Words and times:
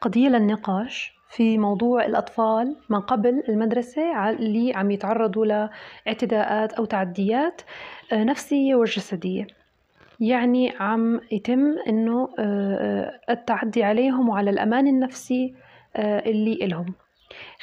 قضية 0.00 0.28
للنقاش 0.28 1.18
في 1.30 1.58
موضوع 1.58 2.04
الأطفال 2.04 2.76
من 2.88 3.00
قبل 3.00 3.42
المدرسة 3.48 4.30
اللي 4.30 4.72
عم 4.74 4.90
يتعرضوا 4.90 5.46
لاعتداءات 6.06 6.72
أو 6.72 6.84
تعديات 6.84 7.62
آه، 8.12 8.24
نفسية 8.24 8.74
وجسدية. 8.74 9.46
يعني 10.20 10.72
عم 10.80 11.20
يتم 11.32 11.76
إنه 11.88 12.28
آه، 12.38 13.20
التعدي 13.30 13.82
عليهم 13.82 14.28
وعلى 14.28 14.50
الأمان 14.50 14.86
النفسي 14.86 15.54
اللي 15.96 16.52
إلهم. 16.62 16.94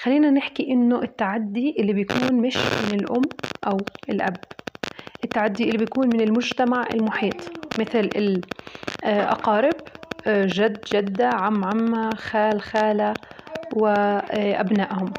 خلينا 0.01 0.29
نحكي 0.29 0.71
إنه 0.71 1.01
التعدي 1.01 1.75
اللي 1.79 1.93
بيكون 1.93 2.33
مش 2.33 2.57
من 2.57 2.99
الأم 2.99 3.21
أو 3.67 3.77
الأب. 4.09 4.37
التعدي 5.23 5.63
اللي 5.63 5.77
بيكون 5.77 6.07
من 6.07 6.21
المجتمع 6.21 6.85
المحيط 6.93 7.35
مثل 7.79 8.09
الأقارب 9.05 9.75
جد 10.27 10.81
جدة 10.93 11.27
عم 11.27 11.65
عمة 11.65 12.09
خال 12.15 12.61
خالة 12.61 13.13
وأبنائهم. 13.73 15.13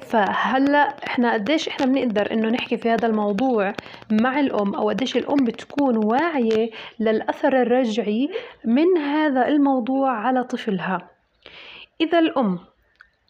فهلأ 0.00 0.94
إحنا 1.06 1.32
قديش 1.32 1.68
إحنا 1.68 1.86
بنقدر 1.86 2.32
إنه 2.32 2.48
نحكي 2.48 2.76
في 2.76 2.90
هذا 2.90 3.06
الموضوع 3.06 3.72
مع 4.10 4.40
الأم 4.40 4.74
أو 4.74 4.88
قديش 4.88 5.16
الأم 5.16 5.44
بتكون 5.44 5.96
واعية 6.04 6.70
للأثر 7.00 7.62
الرجعي 7.62 8.30
من 8.64 8.98
هذا 8.98 9.48
الموضوع 9.48 10.10
على 10.10 10.44
طفلها. 10.44 11.08
إذا 12.00 12.18
الأم 12.18 12.58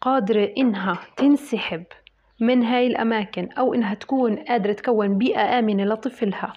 قادرة 0.01 0.53
إنها 0.57 0.99
تنسحب 1.17 1.83
من 2.39 2.63
هاي 2.63 2.87
الأماكن 2.87 3.49
أو 3.57 3.73
إنها 3.73 3.93
تكون 3.93 4.35
قادرة 4.35 4.73
تكون 4.73 5.17
بيئة 5.17 5.59
آمنة 5.59 5.83
لطفلها 5.83 6.53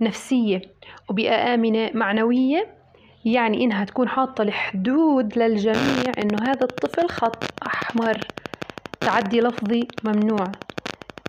نفسية 0.00 0.62
وبيئة 1.10 1.54
آمنة 1.54 1.90
معنوية 1.94 2.81
يعني 3.24 3.64
إنها 3.64 3.84
تكون 3.84 4.08
حاطة 4.08 4.42
الحدود 4.42 5.38
للجميع 5.38 6.12
إنه 6.18 6.42
هذا 6.42 6.64
الطفل 6.64 7.08
خط 7.08 7.44
أحمر. 7.66 8.18
تعدي 9.00 9.40
لفظي 9.40 9.88
ممنوع. 10.04 10.52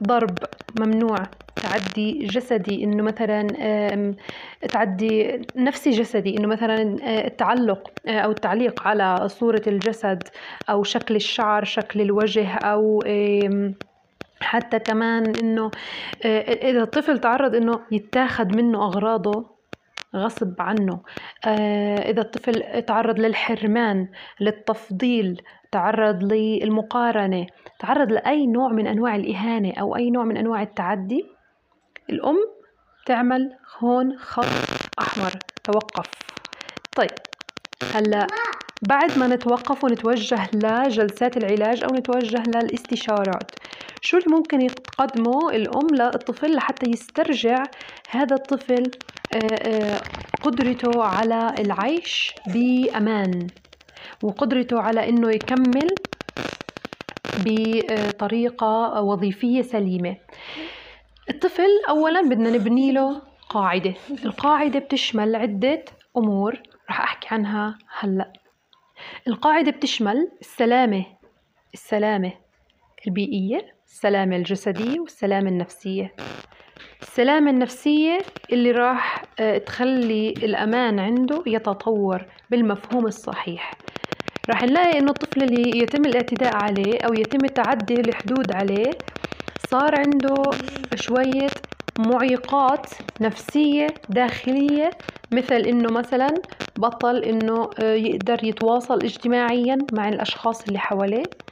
ضرب 0.04 0.38
ممنوع. 0.80 1.24
تعدي 1.56 2.26
جسدي 2.26 2.84
إنه 2.84 3.04
مثلا 3.04 3.48
تعدي 4.72 5.42
نفسي 5.56 5.90
جسدي 5.90 6.38
إنه 6.38 6.48
مثلا 6.48 6.96
آه، 7.04 7.28
التعلق 7.28 7.92
آه، 8.08 8.20
أو 8.20 8.32
التعليق 8.32 8.88
على 8.88 9.30
صورة 9.30 9.62
الجسد 9.68 10.24
أو 10.70 10.84
شكل 10.84 11.16
الشعر 11.16 11.64
شكل 11.64 12.02
الوجه 12.02 12.54
أو 12.54 13.04
حتى 14.42 14.80
كمان 14.80 15.34
إنه 15.44 15.72
آه، 16.26 16.40
إذا 16.70 16.84
الطفل 16.84 17.20
تعرض 17.20 17.56
إنه 17.56 17.80
يتاخد 17.92 18.56
منه 18.56 18.84
أغراضه 18.84 19.53
غصب 20.16 20.56
عنه. 20.60 21.02
آه، 21.46 22.12
إذا 22.12 22.22
الطفل 22.22 22.82
تعرض 22.82 23.20
للحرمان 23.20 24.08
للتفضيل 24.40 25.42
تعرض 25.72 26.24
للمقارنة 26.24 27.48
تعرض 27.80 28.12
لأي 28.12 28.48
نوع 28.48 28.72
من 28.72 28.88
أنواع 28.88 29.16
الإهانة 29.16 29.74
أو 29.80 29.96
أي 29.96 30.10
نوع 30.10 30.24
من 30.24 30.38
أنواع 30.38 30.62
التعدي 30.62 31.26
الأم 32.10 32.38
تعمل 33.06 33.58
هون 33.80 34.18
خط 34.18 34.46
أحمر. 35.00 35.32
توقف. 35.64 36.10
طيب 36.96 37.10
هلأ 37.94 38.28
بعد 38.88 39.18
ما 39.20 39.28
نتوقف 39.28 39.84
ونتوجه 39.84 40.50
لجلسات 40.54 41.38
العلاج 41.38 41.84
أو 41.84 41.90
نتوجه 41.96 42.44
للاستشارات 42.48 43.52
شو 44.02 44.18
اللي 44.18 44.36
ممكن 44.36 44.62
يقدمه 44.62 45.50
الأم 45.50 45.88
للطفل 45.96 46.56
لحتى 46.56 46.90
يسترجع 46.90 47.64
هذا 48.10 48.36
الطفل 48.36 48.92
آه، 49.34 49.56
آه، 49.56 50.02
قدرته 50.42 51.04
على 51.04 51.56
العيش 51.60 52.34
بأمان 52.48 53.48
وقدرته 54.24 54.80
على 54.80 55.10
إنه 55.10 55.30
يكمل 55.32 55.96
بطريقة 57.46 59.02
وظيفية 59.02 59.62
سليمة. 59.62 60.16
الطفل 61.30 61.70
أولا 61.90 62.22
بدنا 62.22 62.50
نبني 62.50 62.92
له 62.92 63.22
قاعدة 63.50 63.94
القاعدة 64.26 64.80
بتشمل 64.80 65.36
عدة 65.36 65.86
أمور 66.18 66.62
رح 66.90 67.02
أحكي 67.02 67.28
عنها 67.32 67.78
هلأ. 68.00 68.43
القاعدة 69.28 69.72
بتشمل 69.72 70.32
السلامة 70.42 71.06
السلامة 71.74 72.32
البيئية 73.08 73.74
السلامة 73.88 74.36
الجسدية 74.36 75.00
والسلامة 75.00 75.50
النفسية. 75.50 76.14
السلامة 77.02 77.52
النفسية 77.52 78.18
اللي 78.52 78.72
راح 78.72 79.24
آه، 79.40 79.58
تخلي 79.58 80.30
الأمان 80.30 81.00
عنده 81.00 81.44
يتطور 81.48 82.26
بالمفهوم 82.50 83.06
الصحيح. 83.06 83.72
راح 84.50 84.64
نلاقي 84.64 85.00
إنه 85.00 85.10
الطفل 85.12 85.44
اللي 85.44 85.80
يتم 85.80 86.06
الاعتداء 86.06 86.56
عليه 86.56 86.98
أو 87.06 87.14
يتم 87.14 87.48
تعدي 87.48 87.94
الحدود 87.94 88.52
عليه 88.52 88.92
صار 89.70 89.96
عنده 90.00 90.36
شوية 90.96 91.48
معيقات 91.98 92.90
نفسية 93.22 94.02
داخلية 94.10 94.98
مثل 95.32 95.56
إنه 95.56 95.90
مثلا 95.90 96.44
بطل 96.78 97.24
إنه 97.24 97.70
آه، 97.80 97.94
يقدر 97.94 98.44
يتواصل 98.44 99.04
اجتماعيا 99.04 99.88
مع 99.92 100.10
الأشخاص 100.10 100.66
اللي 100.68 100.80
حواليه. 100.80 101.44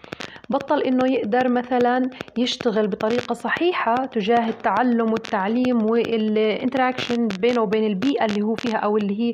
بطل 0.50 0.82
إنه 0.82 1.08
يقدر 1.08 1.50
مثلا 1.50 2.10
يشتغل 2.38 2.88
بطريقة 2.88 3.34
صحيحة 3.34 4.06
تجاه 4.06 4.50
التعلم 4.50 5.14
والتعليم 5.14 5.86
والإنتراكشن 5.86 7.28
بينه 7.28 7.62
وبين 7.62 7.84
البيئة 7.88 8.26
اللي 8.26 8.42
هو 8.42 8.56
فيها 8.56 8.78
أو 8.78 8.98
اللي 8.98 9.20
هي 9.22 9.34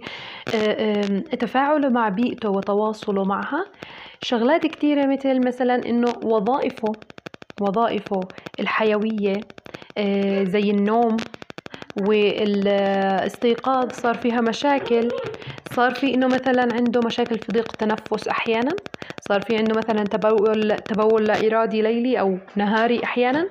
تفاعله 1.40 1.90
مع 1.90 2.10
بيئته 2.10 2.50
وتواصله 2.50 3.24
معها. 3.24 3.66
شغلات 4.20 4.66
كتيرة 4.66 5.06
مثل 5.06 5.42
مثلا 5.48 5.76
إنه 5.76 6.10
وظائفه 6.10 6.96
وظائفه 7.60 8.28
الحيوية 8.60 9.38
آه، 9.38 9.67
زي 10.44 10.72
النوم 10.72 11.18
والإستيقاظ 12.08 13.92
صار 13.92 14.16
فيها 14.16 14.42
مشاكل. 14.42 15.12
صار 15.72 15.92
في 15.92 16.14
إنه 16.14 16.28
مثلا 16.28 16.74
عنده 16.74 17.02
مشاكل 17.02 17.38
في 17.38 17.52
ضيق 17.52 17.72
التنفس 17.72 18.28
أحيانا. 18.28 18.76
صار 19.20 19.42
في 19.42 19.58
عنده 19.58 19.76
مثلا 19.76 20.04
تبول 20.04 20.78
تبول 20.78 21.28
لا 21.28 21.48
إرادي 21.48 21.82
ليلي 21.82 22.20
أو 22.20 22.38
نهاري 22.56 23.04
أحيانا. 23.04 23.50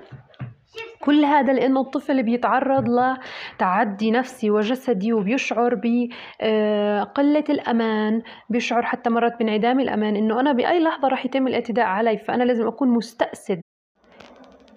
كل 1.00 1.24
هذا 1.24 1.52
لأنه 1.52 1.80
الطفل 1.80 2.22
بيتعرض 2.22 2.84
لتعدي 2.88 4.10
نفسي 4.10 4.50
وجسدي 4.50 5.12
وبيشعر 5.12 5.74
بقله 5.74 7.44
الأمان. 7.48 8.22
بيشعر 8.50 8.82
حتى 8.82 9.10
مرات 9.10 9.38
بانعدام 9.38 9.80
الأمان. 9.80 10.16
إنه 10.16 10.40
أنا 10.40 10.52
بأي 10.52 10.82
لحظة 10.82 11.08
راح 11.08 11.26
يتم 11.26 11.46
الإعتداء 11.46 11.86
علي 11.86 12.18
فأنا 12.18 12.44
لازم 12.44 12.66
أكون 12.66 12.88
مستأسد. 12.88 13.60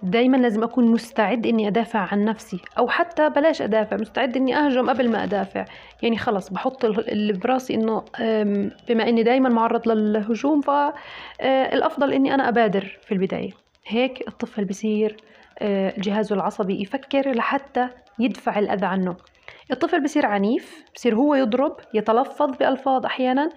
دايما 0.04 0.38
لازم 0.38 0.64
أكون 0.64 0.86
مستعد 0.86 1.48
إني 1.48 1.68
أدافع 1.68 2.00
عن 2.00 2.26
نفسي 2.26 2.60
أو 2.78 2.88
حتى 2.88 3.30
بلاش 3.30 3.62
أدافع 3.62 3.98
مستعد 3.98 4.38
إني 4.38 4.58
أهجم 4.58 4.90
قبل 4.90 5.10
ما 5.10 5.24
أدافع. 5.24 5.66
يعني 6.02 6.18
خلص 6.18 6.50
بحط 6.50 6.86
اللي 6.86 7.34
براسي 7.34 7.74
إنه 7.74 8.04
بما 8.90 9.10
إني 9.10 9.24
دايما 9.24 9.50
معرض 9.50 9.88
للهجوم 9.88 10.62
فالأفضل 10.62 12.14
إني 12.14 12.34
أنا 12.34 12.50
أبادر 12.50 12.98
في 13.02 13.12
البداية. 13.12 13.52
هيك 13.88 14.28
الطفل 14.28 14.66
بصير 14.66 15.18
آه، 15.60 15.94
جهازه 15.98 16.36
العصبي 16.36 16.82
يفكر 16.82 17.32
لحتى 17.32 17.88
يدفع 18.20 18.60
الأذى 18.60 18.86
عنه. 18.86 19.16
الطفل 19.72 20.04
بصير 20.04 20.26
عنيف 20.26 20.84
بصير 20.96 21.16
هو 21.16 21.36
يضرب 21.36 21.78
يتلفظ 21.94 22.58
بألفاظ 22.58 23.06
أحيانا. 23.06 23.50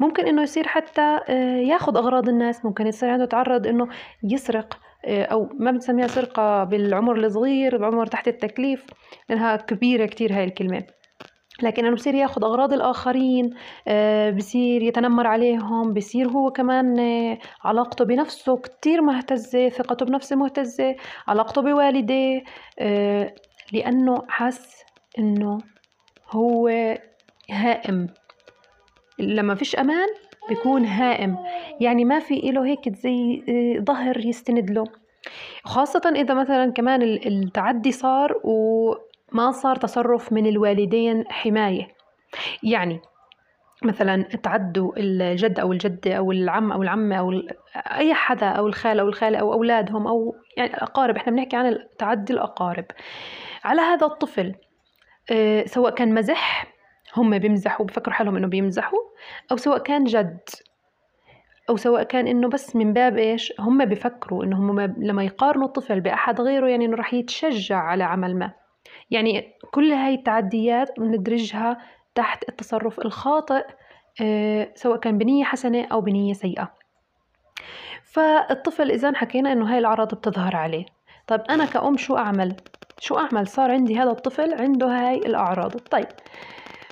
ممكن 0.00 0.26
إنه 0.26 0.42
يصير 0.42 0.66
حتى 0.66 1.20
آه، 1.28 1.56
ياخذ 1.56 1.96
أغراض 1.96 2.28
الناس 2.28 2.64
ممكن 2.64 2.86
يصير 2.86 3.10
عنده 3.10 3.24
تعرض 3.24 3.66
إنه 3.66 3.88
يسرق 4.22 4.78
آه، 5.04 5.24
أو 5.24 5.48
ما 5.54 5.70
بنسميها 5.70 6.06
سرقة 6.06 6.64
بالعمر 6.64 7.16
الصغير 7.16 7.76
بعمر 7.76 8.06
تحت 8.06 8.28
التكليف 8.28 8.86
لأنها 9.28 9.56
كبيرة 9.56 10.06
كتير 10.06 10.32
هاي 10.32 10.44
الكلمة 10.44 10.82
لكن 11.62 11.86
إنه 11.86 11.94
بصير 11.94 12.14
ياخذ 12.14 12.44
أغراض 12.44 12.72
الآخرين 12.72 13.54
آه، 13.88 14.30
بصير 14.30 14.82
يتنمر 14.82 15.26
عليهم 15.26 15.94
بصير 15.94 16.28
هو 16.28 16.50
كمان 16.50 16.98
آه، 16.98 17.38
علاقته 17.64 18.04
بنفسه 18.04 18.56
كتير 18.56 19.02
مهتزة 19.02 19.68
ثقته 19.68 20.06
بنفسه 20.06 20.36
مهتزة 20.36 20.96
علاقته 21.28 21.62
بوالديه 21.62 22.42
لأنه 23.72 24.22
حس 24.28 24.82
إنه 25.18 25.58
هو 26.30 26.68
هائم. 27.50 28.06
لما 29.18 29.54
فيش 29.54 29.76
أمان 29.76 30.08
بيكون 30.48 30.84
هائم. 30.84 31.36
يعني 31.80 32.04
ما 32.04 32.18
في 32.18 32.34
له 32.34 32.66
هيك 32.66 32.88
زي 32.88 33.42
آه، 33.48 33.80
ظهر 33.84 34.26
يستند 34.26 34.70
له. 34.70 34.84
خاصة 35.64 36.12
إذا 36.16 36.34
مثلا 36.34 36.72
كمان 36.72 37.02
التعدي 37.02 37.92
صار 37.92 38.40
وما 38.44 39.50
صار 39.50 39.76
تصرف 39.76 40.32
من 40.32 40.46
الوالدين 40.46 41.24
حماية. 41.28 41.88
يعني 42.62 43.00
مثلا 43.82 44.22
تعدوا 44.22 44.92
الجد 44.96 45.60
أو 45.60 45.72
الجدة 45.72 46.14
أو 46.14 46.32
العم 46.32 46.72
أو 46.72 46.82
العمة 46.82 47.16
أو 47.16 47.42
أي 47.76 48.14
حدا 48.14 48.46
أو 48.46 48.66
الخال 48.66 49.00
أو 49.00 49.08
الخالة 49.08 49.38
أو 49.38 49.52
أولادهم 49.52 50.06
أو 50.06 50.34
يعني 50.56 50.74
الأقارب. 50.74 51.16
إحنا 51.16 51.32
بنحكي 51.32 51.56
عن 51.56 51.78
تعدي 51.98 52.32
الأقارب. 52.32 52.84
على 53.64 53.80
هذا 53.80 54.06
الطفل 54.06 54.54
آه، 55.30 55.64
سواء 55.66 55.94
كان 55.94 56.14
مزح 56.14 56.77
هم 57.16 57.38
بيمزحوا 57.38 57.86
بفكروا 57.86 58.14
حالهم 58.14 58.36
إنه 58.36 58.46
بيمزحوا 58.46 58.98
أو 59.52 59.56
سواء 59.56 59.78
كان 59.78 60.04
جد 60.04 60.40
أو 61.70 61.76
سواء 61.76 62.02
كان 62.02 62.26
إنه 62.26 62.48
بس 62.48 62.76
من 62.76 62.92
باب 62.92 63.18
إيش 63.18 63.52
هم 63.60 63.84
بفكروا 63.84 64.44
إنه 64.44 64.56
هم 64.56 64.80
لما 64.80 65.24
يقارنوا 65.24 65.66
الطفل 65.66 66.00
بأحد 66.00 66.40
غيره 66.40 66.68
يعني 66.68 66.84
إنه 66.84 66.96
راح 66.96 67.14
يتشجع 67.14 67.78
على 67.78 68.04
عمل 68.04 68.36
ما 68.36 68.52
يعني 69.10 69.52
كل 69.70 69.92
هاي 69.92 70.14
التعديات 70.14 71.00
بندرجها 71.00 71.78
تحت 72.14 72.48
التصرف 72.48 73.00
الخاطئ 73.00 73.64
آه، 74.20 74.72
سواء 74.74 74.98
كان 74.98 75.18
بنية 75.18 75.44
حسنة 75.44 75.86
أو 75.92 76.00
بنية 76.00 76.32
سيئة 76.32 76.72
فالطفل 78.04 78.90
إذا 78.90 79.14
حكينا 79.14 79.52
إنه 79.52 79.72
هاي 79.72 79.78
الأعراض 79.78 80.14
بتظهر 80.14 80.56
عليه 80.56 80.86
طيب 81.26 81.40
أنا 81.50 81.64
كأم 81.64 81.96
شو 81.96 82.16
أعمل؟ 82.16 82.56
شو 82.98 83.18
أعمل؟ 83.18 83.48
صار 83.48 83.70
عندي 83.70 83.98
هذا 83.98 84.10
الطفل 84.10 84.54
عنده 84.54 84.86
هاي 84.86 85.16
الأعراض 85.16 85.76
طيب 85.76 86.08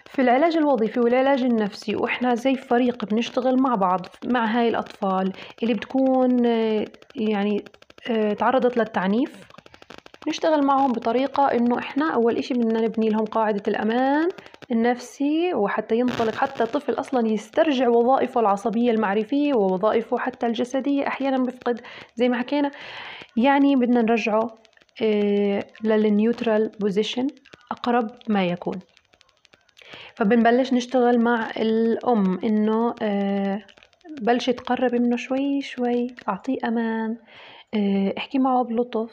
في 0.07 0.23
العلاج 0.23 0.57
الوظيفي 0.57 1.01
والعلاج 1.01 1.43
النفسي 1.43 1.97
وإحنا 1.97 2.35
زي 2.35 2.55
فريق 2.55 3.05
بنشتغل 3.05 3.63
مع 3.63 3.75
بعض 3.75 4.07
مع 4.25 4.45
هاي 4.45 4.69
الأطفال 4.69 5.33
اللي 5.63 5.75
بتكون 5.75 6.45
يعني 7.17 7.65
تعرضت 8.39 8.77
للتعنيف 8.77 9.47
نشتغل 10.29 10.63
معهم 10.63 10.93
بطريقة 10.93 11.47
إنه 11.47 11.79
إحنا 11.79 12.15
أول 12.15 12.37
إشي 12.37 12.55
بدنا 12.55 12.81
نبني 12.81 13.09
لهم 13.09 13.25
قاعدة 13.25 13.63
الأمان 13.69 14.29
النفسي 14.73 15.55
وحتى 15.55 15.99
ينطلق 15.99 16.35
حتى 16.35 16.63
الطفل 16.63 16.93
أصلا 16.93 17.29
يسترجع 17.29 17.89
وظائفه 17.89 18.41
العصبية 18.41 18.91
المعرفية 18.91 19.55
ووظائفه 19.55 20.19
حتى 20.19 20.47
الجسدية 20.47 21.07
أحيانا 21.07 21.39
بفقد 21.45 21.81
زي 22.15 22.29
ما 22.29 22.39
حكينا. 22.39 22.71
يعني 23.37 23.77
بدنا 23.77 24.03
نرجعه 24.03 24.59
آه، 25.03 25.65
لل 25.85 26.04
neutral 26.04 26.71
position 26.81 27.27
أقرب 27.73 28.11
ما 28.29 28.45
يكون. 28.47 28.81
فبنبلش 30.17 30.73
نشتغل 30.73 31.19
مع 31.19 31.51
الأم 31.51 32.39
إنه 32.45 32.95
آه، 33.03 33.63
بلشي 34.21 34.53
تقرب 34.53 34.95
منه 34.95 35.17
شوي 35.17 35.63
شوي 35.63 36.07
أعطيه 36.29 36.59
أمان 36.65 37.17
آه، 37.75 38.15
أحكي 38.19 38.39
معه 38.39 38.65
بلطف 38.65 39.13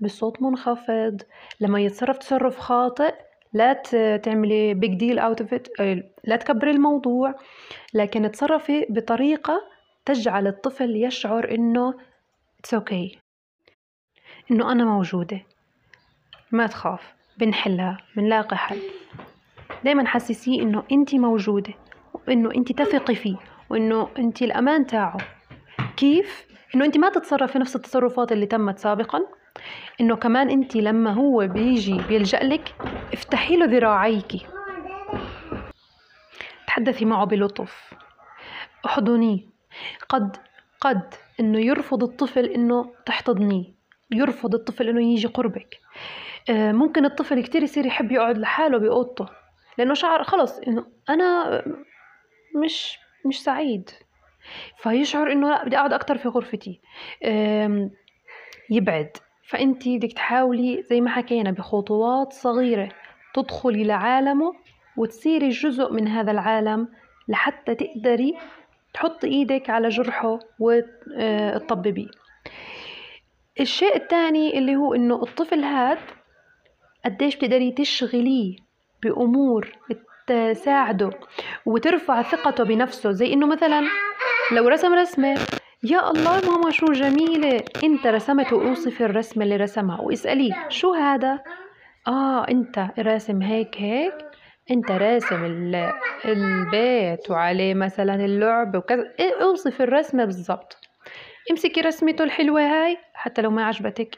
بصوت 0.00 0.42
منخفض 0.42 1.22
لما 1.60 1.80
يتصرف 1.80 2.18
تصرف 2.18 2.58
خاطئ 2.58 3.14
لا 3.52 3.72
تعملي 4.16 4.74
big 4.74 4.94
deal 4.94 5.18
out 5.18 5.40
of 5.40 5.60
لا 6.24 6.36
تكبري 6.36 6.70
الموضوع 6.70 7.34
لكن 7.94 8.30
تصرفي 8.30 8.86
بطريقة 8.90 9.60
تجعل 10.04 10.46
الطفل 10.46 10.96
يشعر 10.96 11.54
إنه 11.54 11.94
it's 12.60 12.74
okay 12.74 13.08
okay. 13.08 13.18
إنه 14.50 14.72
أنا 14.72 14.84
موجودة 14.84 15.40
ما 16.52 16.66
تخاف 16.66 17.14
بنحلها 17.38 17.98
بنلاقي 18.16 18.56
حل 18.56 18.80
دايما 19.84 20.06
حسسيه 20.06 20.62
إنه 20.62 20.82
انت 20.92 21.14
موجودة 21.14 21.74
وإنه 22.28 22.50
انت 22.54 22.72
تثقي 22.72 23.14
فيه 23.14 23.36
وإنه 23.70 24.08
انت 24.18 24.42
الأمان 24.42 24.86
تاعه. 24.86 25.18
كيف؟ 25.96 26.46
إنه 26.74 26.84
انت 26.84 26.98
ما 26.98 27.08
تتصرفي 27.08 27.58
نفس 27.58 27.76
التصرفات 27.76 28.32
اللي 28.32 28.46
تمت 28.46 28.78
سابقا. 28.78 29.20
إنه 30.00 30.16
كمان 30.16 30.50
انت 30.50 30.76
لما 30.76 31.12
هو 31.12 31.46
بيجي 31.46 32.00
بيلجأ 32.08 32.38
لك 32.38 32.74
افتحي 33.12 33.56
له 33.56 33.66
ذراعيك. 33.66 34.32
تحدثي 36.66 37.04
معه 37.04 37.24
بلطف. 37.24 37.94
احضنيه. 38.86 39.40
قد 40.08 40.36
قد 40.80 41.14
إنه 41.40 41.58
يرفض 41.60 42.02
الطفل 42.02 42.44
إنه 42.44 42.92
تحتضنيه. 43.06 43.64
يرفض 44.10 44.54
الطفل 44.54 44.88
إنه 44.88 45.12
يجي 45.12 45.28
قربك. 45.28 45.80
آه، 46.50 46.72
ممكن 46.72 47.04
الطفل 47.04 47.42
كتير 47.42 47.62
يصير 47.62 47.86
يحب 47.86 48.12
يقعد 48.12 48.38
لحاله 48.38 48.78
بأوضته. 48.78 49.39
لأنه 49.78 49.94
شعر 49.94 50.24
خلص 50.24 50.58
إنه 50.58 50.86
أنا 51.08 51.62
مش 52.64 52.98
مش 53.26 53.42
سعيد. 53.42 53.90
فيشعر 54.76 55.32
إنه 55.32 55.48
لأ 55.50 55.64
بدي 55.64 55.76
أقعد 55.76 55.92
أكتر 55.92 56.18
في 56.18 56.28
غرفتي. 56.28 56.80
يبعد. 58.70 59.16
فأنت 59.48 59.88
بدك 59.88 60.12
تحاولي 60.12 60.82
زي 60.82 61.00
ما 61.00 61.10
حكينا 61.10 61.50
بخطوات 61.50 62.32
صغيرة 62.32 62.88
تدخلي 63.34 63.84
لعالمه 63.84 64.52
وتصيري 64.96 65.48
جزء 65.48 65.92
من 65.92 66.08
هذا 66.08 66.30
العالم 66.30 66.88
لحتى 67.28 67.74
تقدري 67.74 68.38
تحطي 68.94 69.26
إيدك 69.26 69.70
على 69.70 69.88
جرحه 69.88 70.38
وتطببيه. 70.58 72.08
الشيء 73.60 73.96
الثاني 73.96 74.58
اللي 74.58 74.76
هو 74.76 74.94
إنه 74.94 75.22
الطفل 75.22 75.64
هاد 75.64 75.98
قديش 77.04 77.36
بتقدري 77.36 77.72
تشغليه 77.72 78.56
بأمور 79.02 79.72
تساعده 80.26 81.10
وترفع 81.66 82.22
ثقته 82.22 82.64
بنفسه. 82.64 83.10
زي 83.10 83.32
إنه 83.32 83.46
مثلا 83.46 83.82
لو 84.52 84.68
رسم 84.68 84.94
رسمة 84.94 85.38
يا 85.82 86.10
الله 86.10 86.40
ماما 86.50 86.70
شو 86.70 86.86
جميلة 86.86 87.62
إنت 87.84 88.06
رسمت 88.06 88.52
واوصفي 88.52 89.04
الرسمة 89.04 89.44
اللي 89.44 89.56
رسمها. 89.56 90.00
واسأليه 90.00 90.52
شو 90.68 90.94
هذا؟ 90.94 91.38
آه 92.08 92.48
إنت 92.48 92.86
راسم 92.98 93.42
هيك 93.42 93.76
هيك 93.76 94.14
إنت 94.70 94.90
راسم 94.90 95.44
البيت 96.24 97.30
وعليه 97.30 97.74
مثلا 97.74 98.14
اللعب 98.14 98.76
وكذا. 98.76 99.14
إيه، 99.20 99.42
أوصف 99.42 99.82
الرسمة 99.82 100.24
بالضبط. 100.24 100.76
امسكي 101.50 101.80
رسمته 101.80 102.24
الحلوة 102.24 102.60
هاي 102.60 102.98
حتى 103.14 103.42
لو 103.42 103.50
ما 103.50 103.64
عجبتك. 103.64 104.16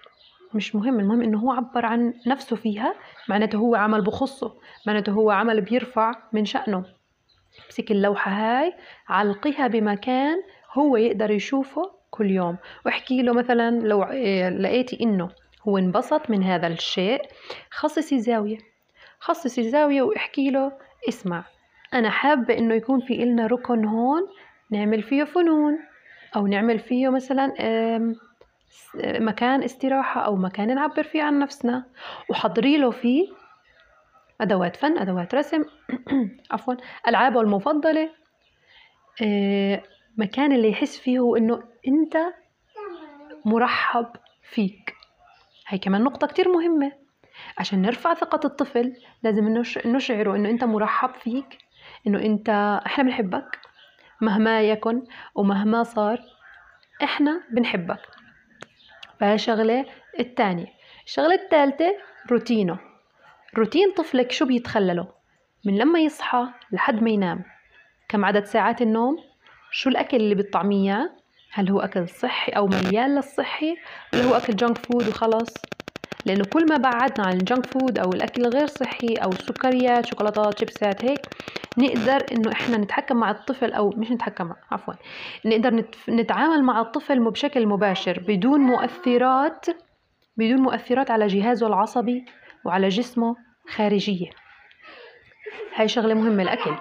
مش 0.55 0.75
مهم 0.75 1.01
المهم 1.01 1.23
إنه 1.23 1.39
هو 1.39 1.53
عبر 1.53 1.87
عن 1.87 2.15
نفسه 2.27 2.57
فيها 2.57 2.95
معناته 3.29 3.57
هو 3.57 3.75
عمل 3.75 4.03
بخصه 4.03 4.55
معناته 4.87 5.13
هو 5.13 5.31
عمل 5.31 5.61
بيرفع 5.61 6.15
من 6.33 6.45
شأنه. 6.45 6.85
امسك 7.67 7.91
اللوحة 7.91 8.31
هاي 8.31 8.73
علقيها 9.09 9.67
بمكان 9.67 10.43
هو 10.73 10.97
يقدر 10.97 11.31
يشوفه 11.31 11.83
كل 12.11 12.31
يوم. 12.31 12.57
واحكي 12.87 13.23
له 13.23 13.33
مثلا 13.33 13.71
لو 13.71 14.03
آه، 14.03 14.49
لقيتي 14.51 14.99
إنه 15.01 15.31
هو 15.69 15.79
انبسط 15.79 16.31
من 16.31 16.43
هذا 16.43 16.67
الشيء 16.67 17.23
خصصي 17.71 18.21
زاوية. 18.21 18.59
خصصي 19.21 19.71
زاوية 19.71 20.03
واحكي 20.03 20.51
له 20.51 20.73
اسمع 21.09 21.45
أنا 21.95 22.11
حابة 22.11 22.59
إنه 22.59 22.75
يكون 22.75 23.01
في 23.01 23.23
إلنا 23.23 23.47
ركن 23.47 23.85
هون 23.85 24.23
نعمل 24.71 25.03
فيه 25.03 25.25
فنون 25.25 25.79
أو 26.37 26.47
نعمل 26.47 26.79
فيه 26.79 27.09
مثلا 27.09 27.53
مكان 29.05 29.63
استراحة 29.63 30.21
أو 30.21 30.37
مكان 30.37 30.75
نعبر 30.75 31.03
فيه 31.03 31.23
عن 31.23 31.39
نفسنا. 31.39 31.85
وحضري 32.31 32.77
له 32.77 32.91
فيه 32.91 33.29
أدوات 34.41 34.77
فن 34.77 34.99
أدوات 34.99 35.35
رسم 35.35 35.65
عفوا 36.51 36.75
ألعابه 37.09 37.41
المفضلة. 37.41 38.11
آه، 39.23 39.83
مكان 40.17 40.53
اللي 40.53 40.71
يحس 40.71 40.99
فيه 40.99 41.19
هو 41.19 41.37
إنه 41.37 41.63
أنت 41.89 42.17
مرحب 43.45 44.07
فيك. 44.43 44.95
هي 45.69 45.79
كمان 45.79 46.05
نقطة 46.05 46.27
كتير 46.27 46.49
مهمة. 46.49 46.93
عشان 47.59 47.83
نرفع 47.83 48.15
ثقة 48.15 48.41
الطفل 48.47 48.93
لازم 49.23 49.63
نشعره 49.87 50.37
إنه 50.37 50.51
أنت 50.51 50.65
مرحب 50.65 51.15
فيك 51.15 51.59
إنه 52.07 52.19
أنت 52.19 52.81
إحنا 52.87 53.05
بنحبك 53.05 53.59
مهما 54.21 54.63
يكن 54.63 55.03
ومهما 55.35 55.83
صار 55.83 56.21
إحنا 57.03 57.43
بنحبك. 57.51 58.01
فهي 59.21 59.39
شغلة 59.39 59.87
التانية. 60.21 60.67
الشغلة 61.07 61.35
الثالثة 61.35 61.95
روتينه. 62.31 62.79
روتين 63.59 63.93
طفلك 63.97 64.33
شو 64.33 64.47
بيتخلله؟ 64.47 65.09
من 65.67 65.79
لما 65.79 65.99
يصحى 65.99 66.47
لحد 66.73 67.03
ما 67.03 67.11
ينام. 67.11 67.45
كم 68.09 68.25
عدد 68.25 68.45
ساعات 68.45 68.83
النوم؟ 68.83 69.17
شو 69.71 69.91
الأكل 69.91 70.17
اللي 70.17 70.35
بتطعميه 70.35 71.17
هل 71.53 71.71
هو 71.71 71.81
أكل 71.81 72.09
صحي 72.09 72.53
أو 72.53 72.67
مليان 72.67 73.15
للصحي؟ 73.15 73.77
ولا 74.15 74.25
هو 74.25 74.35
أكل 74.35 74.57
junk 74.57 74.79
food 74.79 75.09
وخلاص 75.09 75.55
لأنه 76.25 76.45
كل 76.45 76.69
ما 76.69 76.77
بعدنا 76.77 77.27
عن 77.27 77.39
ال 77.39 77.44
junk 77.44 77.65
food 77.65 77.99
أو 77.99 78.15
الأكل 78.15 78.47
الغير 78.47 78.67
صحي 78.67 79.17
أو 79.17 79.33
السكريات 79.33 80.07
شوكولاتات 80.07 80.59
شيبسات 80.59 81.05
هيك 81.05 81.21
نقدر 81.79 82.27
إنه 82.33 82.53
إحنا 82.53 82.77
نتحكم 82.77 83.17
مع 83.17 83.31
الطفل 83.31 83.73
أو 83.73 83.91
مش 83.97 84.11
نتحكم 84.11 84.47
مع 84.47 84.57
عفوا 84.71 84.95
نقدر 85.47 85.85
نتعامل 86.09 86.63
مع 86.63 86.81
الطفل 86.81 87.31
بشكل 87.31 87.67
مباشر 87.67 88.25
بدون 88.29 88.61
مؤثرات 88.61 89.67
بدون 90.37 90.61
مؤثرات 90.61 91.11
على 91.11 91.27
جهازه 91.27 91.67
العصبي 91.67 92.25
وعلى 92.65 92.89
جسمه 92.89 93.37
خارجية. 93.69 94.31
هاي 95.75 95.89
شغلة 95.89 96.15
مهمة 96.15 96.43
الأكل. 96.43 96.75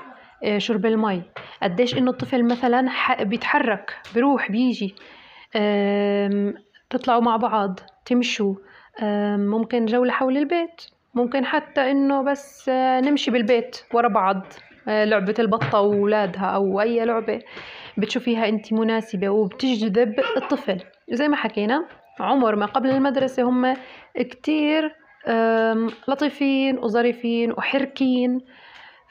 آه، 0.43 0.57
شرب 0.57 0.85
المي. 0.85 1.21
قديش 1.63 1.97
إنه 1.97 2.11
الطفل 2.11 2.45
مثلا 2.45 2.87
بيتحرك 3.23 3.97
بروح 4.15 4.51
بيجي 4.51 4.95
تطلعوا 6.89 7.21
مع 7.21 7.37
بعض 7.37 7.79
تمشوا. 8.05 8.55
ممكن 9.37 9.85
جولة 9.85 10.11
حول 10.11 10.37
البيت. 10.37 10.81
ممكن 11.15 11.45
حتى 11.45 11.91
إنه 11.91 12.21
بس 12.21 12.69
آه، 12.69 12.99
نمشي 13.01 13.31
بالبيت 13.31 13.77
ورا 13.93 14.07
بعض. 14.07 14.41
آه، 14.87 15.05
لعبة 15.05 15.35
البطة 15.39 15.81
وولادها 15.81 16.45
أو 16.45 16.81
أي 16.81 17.05
لعبة 17.05 17.41
بتشوفيها 17.97 18.47
أنت 18.47 18.73
مناسبة 18.73 19.29
وبتجذب 19.29 20.19
الطفل. 20.37 20.83
زي 21.11 21.27
ما 21.27 21.35
حكينا 21.35 21.87
عمر 22.19 22.55
ما 22.55 22.65
قبل 22.65 22.89
المدرسة 22.89 23.43
هم 23.43 23.73
كتير 24.15 24.95
لطيفين 26.07 26.77
وظريفين 26.77 27.51
وحركين. 27.51 28.41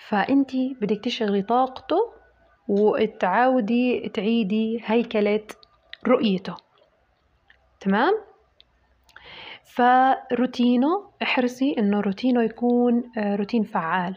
فأنت 0.09 0.51
بدك 0.81 1.05
تشغلي 1.05 1.43
طاقته 1.43 1.97
وتعاودي 2.69 4.09
تعيدي 4.09 4.81
هيكلة 4.85 5.47
رؤيته. 6.09 6.55
تمام؟ 7.81 8.30
فروتينه 9.75 11.11
احرصي 11.23 11.75
إنه 11.79 12.01
روتينه 12.01 12.43
يكون 12.43 13.03
آه، 13.19 13.37
روتين 13.37 13.63
فعال. 13.63 14.17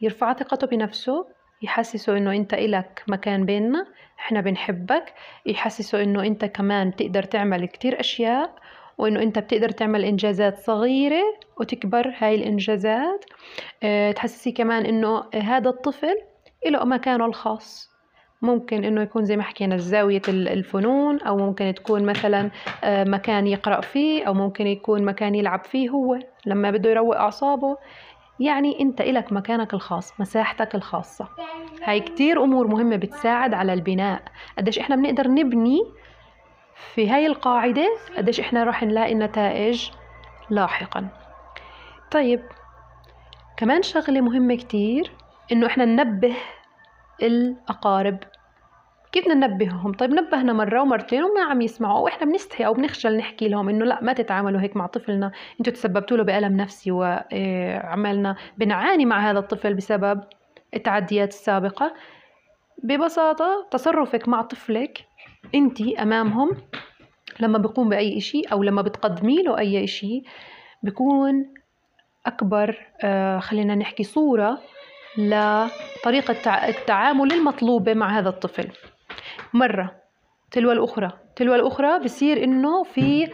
يرفع 0.00 0.32
ثقته 0.32 0.66
بنفسه 0.66 1.26
يحسسه 1.62 2.16
إنه 2.16 2.32
أنت 2.32 2.54
إلك 2.54 3.04
مكان 3.08 3.44
بيننا 3.44 3.86
إحنا 4.18 4.40
بنحبك. 4.40 5.14
يحسسه 5.46 6.02
إنه 6.02 6.22
أنت 6.26 6.44
كمان 6.44 6.90
بتقدر 6.90 7.22
تعمل 7.22 7.66
كتير 7.66 8.00
أشياء 8.00 8.54
وإنه 8.98 9.22
أنت 9.22 9.38
بتقدر 9.38 9.70
تعمل 9.70 10.04
إنجازات 10.04 10.58
صغيرة 10.58 11.22
وتكبر 11.60 12.14
هاي 12.18 12.34
الإنجازات. 12.34 13.24
أه 13.82 14.12
تحسسي 14.12 14.52
كمان 14.52 14.86
إنه 14.86 15.24
هذا 15.34 15.68
الطفل 15.70 16.16
له 16.66 16.84
مكانه 16.84 17.26
الخاص. 17.26 17.89
ممكن 18.42 18.84
إنه 18.84 19.02
يكون 19.02 19.24
زي 19.24 19.36
ما 19.36 19.42
حكينا 19.42 19.76
زاوية 19.76 20.22
الفنون 20.28 21.20
أو 21.20 21.36
ممكن 21.36 21.74
تكون 21.74 22.04
مثلا 22.06 22.50
آه، 22.84 23.04
مكان 23.04 23.46
يقرأ 23.46 23.80
فيه 23.80 24.24
أو 24.24 24.34
ممكن 24.34 24.66
يكون 24.66 25.04
مكان 25.04 25.34
يلعب 25.34 25.64
فيه 25.64 25.90
هو 25.90 26.18
لما 26.46 26.70
بده 26.70 26.90
يروق 26.90 27.16
أعصابه. 27.16 27.76
يعني 28.40 28.80
أنت 28.80 29.00
إلك 29.00 29.32
مكانك 29.32 29.74
الخاص 29.74 30.20
مساحتك 30.20 30.74
الخاصة. 30.74 31.28
هاي 31.82 32.00
كتير 32.00 32.44
أمور 32.44 32.66
مهمة 32.66 32.96
بتساعد 32.96 33.54
على 33.54 33.72
البناء. 33.72 34.22
قديش 34.58 34.78
إحنا 34.78 34.96
بنقدر 34.96 35.28
نبني 35.28 35.78
في 36.94 37.10
هاي 37.10 37.26
القاعدة؟ 37.26 37.96
قديش 38.16 38.40
إحنا 38.40 38.64
راح 38.64 38.82
نلاقي 38.82 39.12
النتائج 39.12 39.90
لاحقا. 40.50 41.08
طيب 42.10 42.40
كمان 43.56 43.82
شغلة 43.82 44.20
مهمة 44.20 44.54
كتير 44.54 45.10
إنه 45.52 45.66
إحنا 45.66 45.84
ننبه 45.84 46.36
الأقارب. 47.22 48.18
كيف 49.12 49.24
بدنا 49.24 49.46
ننبههم؟ 49.46 49.92
طيب 49.92 50.10
نبهنا 50.10 50.52
مرة 50.52 50.82
ومرتين 50.82 51.24
وما 51.24 51.42
عم 51.42 51.60
يسمعوا 51.60 51.98
وإحنا 51.98 52.26
بنستحي 52.26 52.66
أو 52.66 52.74
بنخجل 52.74 53.16
نحكي 53.16 53.48
لهم 53.48 53.68
إنه 53.68 53.84
لا 53.84 54.02
ما 54.02 54.12
تتعاملوا 54.12 54.60
هيك 54.60 54.76
مع 54.76 54.86
طفلنا. 54.86 55.32
أنتم 55.60 55.72
تسببتوا 55.72 56.16
له 56.16 56.24
بألم 56.24 56.56
نفسي 56.56 56.90
وعملنا 56.90 58.36
بنعاني 58.58 59.04
مع 59.04 59.30
هذا 59.30 59.38
الطفل 59.38 59.74
بسبب 59.74 60.20
التعديات 60.74 61.28
السابقة. 61.28 61.94
ببساطة 62.82 63.66
تصرفك 63.70 64.28
مع 64.28 64.42
طفلك 64.42 65.06
أنت 65.54 65.80
أمامهم 65.80 66.50
لما 67.40 67.58
بيقوم 67.58 67.88
بأي 67.88 68.18
إشي 68.18 68.42
أو 68.52 68.62
لما 68.62 68.82
بتقدمي 68.82 69.42
له 69.42 69.58
أي 69.58 69.84
إشي 69.84 70.22
بكون 70.82 71.54
أكبر 72.26 72.86
آه 73.04 73.38
خلينا 73.38 73.74
نحكي 73.74 74.02
صورة 74.02 74.58
لطريقة 75.18 76.68
التعامل 76.68 77.32
المطلوبة 77.32 77.94
مع 77.94 78.18
هذا 78.18 78.28
الطفل. 78.28 78.68
مرة 79.52 79.96
تلو 80.50 80.72
الأخرى. 80.72 81.12
تلو 81.36 81.54
الأخرى 81.54 81.98
بصير 81.98 82.44
إنه 82.44 82.82
في 82.82 83.32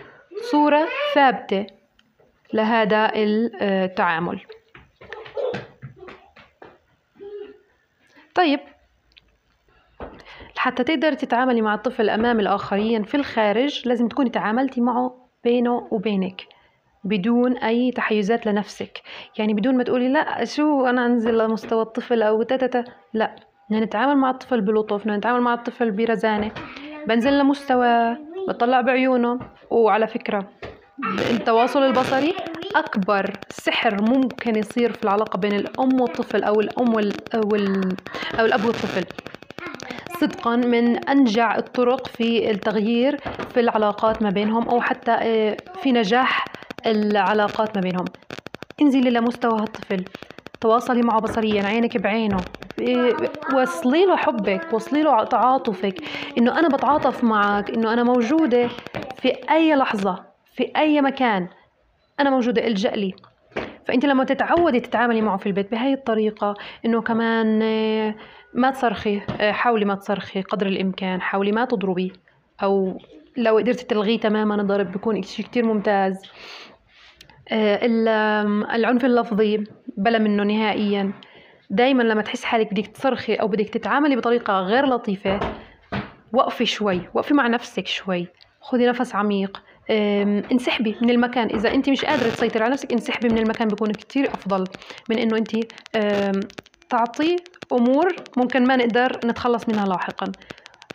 صورة 0.51 0.89
ثابتة 1.15 1.67
لهذا 2.53 3.13
التعامل. 3.15 4.41
طيب. 8.35 8.61
حتى 10.57 10.85
تقدر 10.85 11.13
تتعاملي 11.13 11.63
مع 11.63 11.75
الطفل 11.75 12.11
أمام 12.11 12.41
الآخرين 12.41 13.03
في 13.03 13.15
الخارج 13.15 13.89
لازم 13.89 14.09
تكوني 14.09 14.31
تعاملتي 14.31 14.81
معه 14.81 15.29
بينه 15.45 15.89
وبينك. 15.91 16.56
بدون 17.07 17.57
أي 17.57 17.91
تحيزات 17.91 18.47
لنفسك. 18.47 19.03
يعني 19.39 19.55
بدون 19.55 19.77
ما 19.77 19.85
تقولي 19.85 20.09
لا 20.09 20.45
شو 20.45 20.87
أنا 20.87 21.07
أنزل 21.07 21.39
لمستوى 21.39 21.83
الطفل 21.83 22.23
أو 22.23 22.43
تتتا 22.43 22.85
لا 23.15 23.37
بدنا 23.71 23.85
نتعامل 23.85 24.17
مع 24.17 24.31
الطفل 24.31 24.61
بلطف 24.61 25.07
نتعامل 25.07 25.41
مع 25.41 25.55
الطفل 25.55 25.91
برزانة. 25.91 26.51
بنزل 27.09 27.39
لمستوى 27.39 28.17
بطلع 28.49 28.81
بعيونه. 28.81 29.39
وعلى 29.71 30.07
فكرة 30.07 30.49
التواصل 31.31 31.83
البصري 31.83 32.35
أكبر 32.77 33.33
سحر 33.49 34.03
ممكن 34.03 34.57
يصير 34.57 34.93
في 34.93 35.05
العلاقة 35.05 35.39
بين 35.39 35.53
الأم 35.53 36.01
والطفل 36.01 36.43
أو 36.43 36.61
الأم 36.61 36.95
وال... 36.95 37.13
أو, 37.35 37.55
ال... 37.55 37.97
أو 38.41 38.45
الأب 38.45 38.65
والطفل. 38.65 39.05
صدقا 40.21 40.57
من 40.57 41.09
أنجع 41.09 41.57
الطرق 41.57 42.07
في 42.07 42.51
التغيير 42.51 43.17
في 43.55 43.61
العلاقات 43.61 44.23
ما 44.23 44.31
بينهم 44.31 44.69
أو 44.69 44.81
حتى 44.81 45.13
آه، 45.13 45.57
في 45.83 45.93
نجاح 45.93 46.45
العلاقات 46.91 47.77
ما 47.77 47.83
بينهم. 47.83 48.05
انزلي 48.83 49.11
لمستوى 49.11 49.61
هالطفل 49.61 50.05
تواصلي 50.61 51.03
معه 51.03 51.21
بصريا 51.21 51.63
عينك 51.63 51.97
بعينه. 51.97 52.37
وصلي 53.55 54.07
له 54.07 54.17
حبك 54.17 54.73
وصلي 54.73 55.03
له 55.03 55.25
تعاطفك. 55.25 55.95
إنه 56.39 56.59
أنا 56.59 56.69
بتعاطف 56.69 57.25
معك 57.25 57.71
إنه 57.71 57.93
أنا 57.93 58.03
موجودة 58.03 58.69
في 59.17 59.33
أي 59.51 59.75
لحظة 59.75 60.25
في 60.55 60.73
أي 60.77 61.01
مكان. 61.01 61.49
أنا 62.21 62.31
موجودة 62.31 62.67
ألجأ 62.67 62.91
لي. 62.91 63.15
فأنت 63.87 64.05
لما 64.05 64.25
تتعودي 64.25 64.81
تتعاملي 64.81 65.21
معه 65.21 65.37
في 65.37 65.47
البيت 65.47 65.71
بهاي 65.71 65.93
الطريقة 65.93 66.55
إنه 66.85 67.03
كمان 67.03 67.61
آه، 67.63 68.15
ما 68.55 68.71
تصرخي 68.71 69.21
آه، 69.41 69.53
حاولي 69.53 69.85
ما 69.85 69.95
تصرخي 69.95 70.43
قدر 70.43 70.67
الإمكان. 70.67 71.21
حاولي 71.21 71.53
ما 71.53 71.65
تضربي 71.65 72.13
أو 72.63 72.99
لو 73.37 73.57
قدرتي 73.57 73.85
تلغيه 73.85 74.21
تماما 74.21 74.55
الضرب 74.55 74.93
بيكون 74.93 75.23
شيء 75.23 75.47
كتير 75.47 75.65
ممتاز. 75.65 76.23
العنف 77.53 79.05
اللفظي 79.05 79.65
بلا 79.97 80.19
منه 80.19 80.43
نهائيا. 80.43 81.13
دايما 81.71 82.03
لما 82.03 82.23
تحس 82.23 82.45
حالك 82.45 82.75
بدك 82.75 82.87
تصرخي 82.87 83.35
أو 83.35 83.49
بدك 83.49 83.69
تتعاملي 83.69 84.17
بطريقة 84.17 84.61
غير 84.61 84.87
لطيفة 84.87 85.41
وقفي 86.33 86.67
شوي 86.67 87.01
وقفي 87.15 87.35
مع 87.35 87.47
نفسك 87.47 87.87
شوي. 87.87 88.27
خذي 88.61 88.87
نفس 88.87 89.15
عميق. 89.15 89.63
انسحبي 90.53 90.97
من 91.03 91.11
المكان. 91.11 91.49
إذا 91.49 91.75
أنت 91.75 91.89
مش 91.89 92.05
قادرة 92.05 92.29
تسيطري 92.29 92.65
على 92.65 92.73
نفسك 92.73 92.93
انسحبي 92.93 93.29
من 93.29 93.39
المكان 93.39 93.69
بيكون 93.69 93.93
كتير 93.93 94.29
أفضل 94.29 94.65
من 95.11 95.19
إنه 95.19 95.37
أنت 95.37 95.51
تعطي 96.91 97.37
أمور 97.73 98.17
ممكن 98.37 98.67
ما 98.67 98.77
نقدر 98.77 99.21
نتخلص 99.25 99.69
منها 99.69 99.87
لاحقا. 99.87 100.33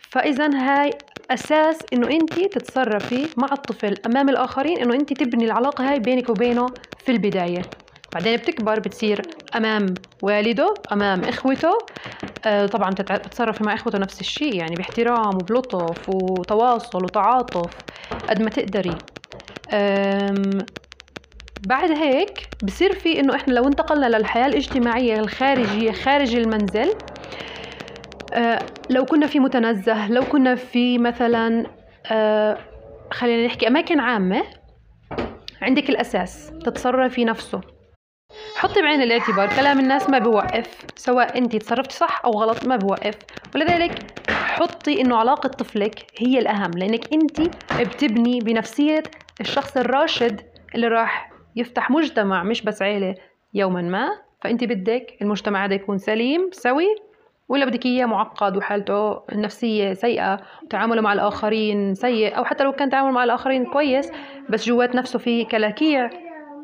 فاذا 0.00 0.50
هاي 0.54 0.90
أساس 1.34 1.78
إنه 1.92 2.10
انت 2.10 2.32
تتصرفي 2.34 3.26
مع 3.36 3.48
الطفل 3.52 3.94
أمام 4.06 4.28
الآخرين 4.28 4.78
إنه 4.78 4.94
انت 4.94 5.12
تبني 5.12 5.44
العلاقة 5.44 5.90
هاي 5.90 5.98
بينك 5.98 6.28
وبينه 6.28 6.66
في 7.04 7.12
البداية. 7.12 7.62
بعدين 8.14 8.36
بتكبر 8.36 8.80
بتصير 8.80 9.22
أمام 9.56 9.86
والده 10.22 10.74
أمام 10.92 11.24
إخوته. 11.24 11.78
آه 12.46 12.66
طبعا 12.66 12.90
بتتصرفي 12.90 13.64
مع 13.64 13.74
إخوته 13.74 13.98
نفس 13.98 14.20
الشيء 14.20 14.54
يعني 14.54 14.74
باحترام 14.74 15.34
وبلطف 15.34 16.08
وتواصل 16.08 17.04
وتعاطف 17.04 17.70
قد 18.28 18.42
ما 18.42 18.50
تقدري. 18.50 18.98
بعد 21.66 21.90
هيك 21.90 22.48
بصير 22.62 22.92
في 22.94 23.20
إنه 23.20 23.34
إحنا 23.34 23.52
لو 23.52 23.66
انتقلنا 23.66 24.06
للحياة 24.06 24.46
الاجتماعية 24.46 25.18
الخارجية 25.20 25.92
خارج 25.92 26.34
المنزل 26.34 26.94
لو 28.90 29.04
كنا 29.04 29.26
في 29.26 29.40
متنزه 29.40 30.10
لو 30.10 30.22
كنا 30.22 30.54
في 30.54 30.98
مثلا 30.98 31.66
آه 32.12 32.58
خلينا 33.10 33.46
نحكي 33.46 33.68
أماكن 33.68 34.00
عامة 34.00 34.42
عندك 35.62 35.90
الأساس 35.90 36.52
تتصرفي 36.64 37.24
نفسه. 37.24 37.60
حطي 38.56 38.82
بعين 38.82 39.02
الاعتبار 39.02 39.48
كلام 39.56 39.78
الناس 39.78 40.10
ما 40.10 40.18
بوقف 40.18 40.84
سواء 40.96 41.38
انت 41.38 41.56
تصرفتي 41.56 41.96
صح 41.96 42.22
أو 42.24 42.30
غلط 42.30 42.64
ما 42.66 42.76
بوقف 42.76 43.14
ولذلك 43.54 44.20
حطي 44.30 45.00
إنه 45.00 45.16
علاقة 45.16 45.48
طفلك 45.48 45.94
هي 46.18 46.38
الأهم 46.38 46.70
لأنك 46.76 47.12
انت 47.12 47.40
بتبني 47.80 48.38
بنفسية 48.38 49.02
الشخص 49.40 49.76
الراشد 49.76 50.40
اللي 50.74 50.88
راح 50.88 51.32
يفتح 51.56 51.90
مجتمع 51.90 52.42
مش 52.42 52.62
بس 52.62 52.82
عيلة 52.82 53.14
يوما 53.54 53.82
ما. 53.82 54.08
فانت 54.44 54.64
بدك 54.64 55.06
المجتمع 55.22 55.64
هذا 55.64 55.74
يكون 55.74 55.98
سليم 55.98 56.50
سوي. 56.52 56.86
ولا 57.48 57.64
بدك 57.64 57.86
إياه 57.86 58.06
معقد 58.06 58.56
وحالته 58.56 59.22
النفسية 59.32 59.92
سيئة 59.92 60.40
وتعامله 60.62 61.00
مع 61.00 61.12
الآخرين 61.12 61.94
سيء 61.94 62.38
أو 62.38 62.44
حتى 62.44 62.64
لو 62.64 62.72
كان 62.72 62.90
تعامل 62.90 63.12
مع 63.12 63.24
الآخرين 63.24 63.64
كويس 63.64 64.12
بس 64.48 64.66
جوات 64.66 64.94
نفسه 64.94 65.18
في 65.18 65.44
كلاكيع 65.44 66.10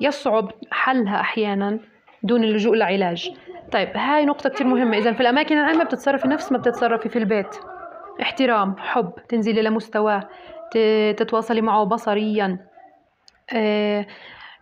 يصعب 0.01 0.51
حلها 0.71 1.21
أحيانا 1.21 1.79
دون 2.23 2.45
اللجوء 2.45 2.77
لعلاج. 2.77 3.31
طيب 3.73 3.89
هاي 3.97 4.25
نقطة 4.25 4.51
كتير 4.51 4.67
مهمة. 4.67 4.99
إذا 4.99 5.13
في 5.13 5.21
الأماكن 5.21 5.59
العامة 5.59 5.85
بتتصرفي 5.85 6.29
نفس 6.29 6.53
ما 6.53 6.59
بتتصرفي 6.59 7.09
في 7.09 7.19
البيت. 7.19 7.57
احترام 8.23 8.77
حب 8.79 9.13
تنزلي 9.29 9.63
لمستواه 9.63 10.29
تتواصلي 11.17 11.61
معه 11.61 11.85
بصريا. 11.85 12.59
آه 13.53 14.07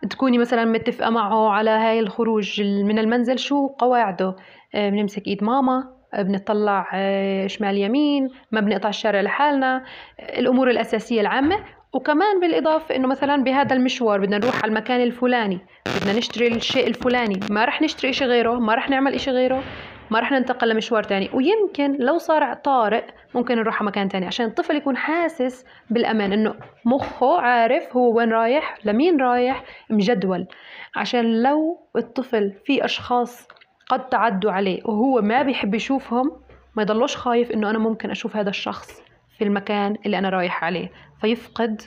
تكوني 0.09 0.37
مثلا 0.37 0.65
متفقة 0.65 1.09
معه 1.09 1.49
على 1.49 1.69
هاي 1.69 1.99
الخروج 1.99 2.61
من 2.61 2.99
المنزل 2.99 3.39
شو 3.39 3.67
قواعده؟ 3.67 4.35
آه 4.75 4.89
بنمسك 4.89 5.27
إيد 5.27 5.43
ماما 5.43 5.96
بنطلع 6.13 6.89
آه 6.93 7.47
شمال 7.47 7.77
يمين 7.77 8.29
ما 8.51 8.61
بنقطع 8.61 8.89
الشارع 8.89 9.21
لحالنا 9.21 9.83
الأمور 10.19 10.69
الأساسية 10.69 11.21
العامة. 11.21 11.57
وكمان 11.93 12.39
بالإضافة 12.39 12.95
إنه 12.95 13.07
مثلا 13.07 13.43
بهذا 13.43 13.75
المشوار 13.75 14.19
بدنا 14.19 14.37
نروح 14.37 14.63
على 14.63 14.69
المكان 14.69 15.01
الفلاني 15.01 15.59
بدنا 16.01 16.17
نشتري 16.17 16.47
الشيء 16.47 16.87
الفلاني 16.87 17.39
ما 17.49 17.65
رح 17.65 17.81
نشتري 17.81 18.09
إشي 18.09 18.25
غيره 18.25 18.59
ما 18.59 18.75
رح 18.75 18.89
نعمل 18.89 19.13
إشي 19.13 19.31
غيره 19.31 19.63
ما 20.11 20.19
رح 20.19 20.31
ننتقل 20.31 20.69
لمشوار 20.69 21.03
تاني. 21.03 21.29
ويمكن 21.33 21.97
لو 21.99 22.17
صار 22.17 22.53
طارئ 22.53 23.03
ممكن 23.35 23.55
نروح 23.55 23.79
على 23.79 23.87
مكان 23.87 24.09
تاني 24.09 24.25
عشان 24.25 24.45
الطفل 24.45 24.75
يكون 24.75 24.97
حاسس 24.97 25.65
بالأمان 25.89 26.33
إنه 26.33 26.55
مخه 26.85 27.41
عارف 27.41 27.97
هو 27.97 28.17
وين 28.17 28.31
رايح 28.31 28.77
لمين 28.85 29.21
رايح 29.21 29.63
مجدول. 29.89 30.47
عشان 30.95 31.43
لو 31.43 31.79
الطفل 31.95 32.53
في 32.65 32.85
أشخاص 32.85 33.47
قد 33.89 34.09
تعدوا 34.09 34.51
عليه 34.51 34.81
وهو 34.85 35.21
ما 35.21 35.43
بيحب 35.43 35.75
يشوفهم 35.75 36.31
ما 36.75 36.83
يضلوش 36.83 37.15
خايف 37.15 37.51
إنه 37.51 37.69
أنا 37.69 37.79
ممكن 37.79 38.11
أشوف 38.11 38.37
هذا 38.37 38.49
الشخص 38.49 39.01
في 39.37 39.43
المكان 39.43 39.97
اللي 40.05 40.17
أنا 40.17 40.29
رايح 40.29 40.63
عليه. 40.63 40.91
فيفقد 41.21 41.81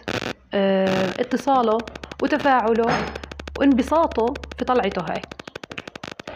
آه 0.55 1.09
اتصاله 1.21 1.79
وتفاعله 2.23 2.87
وانبساطه 3.59 4.35
في 4.59 4.65
طلعته 4.65 5.03
هاي. 5.03 5.23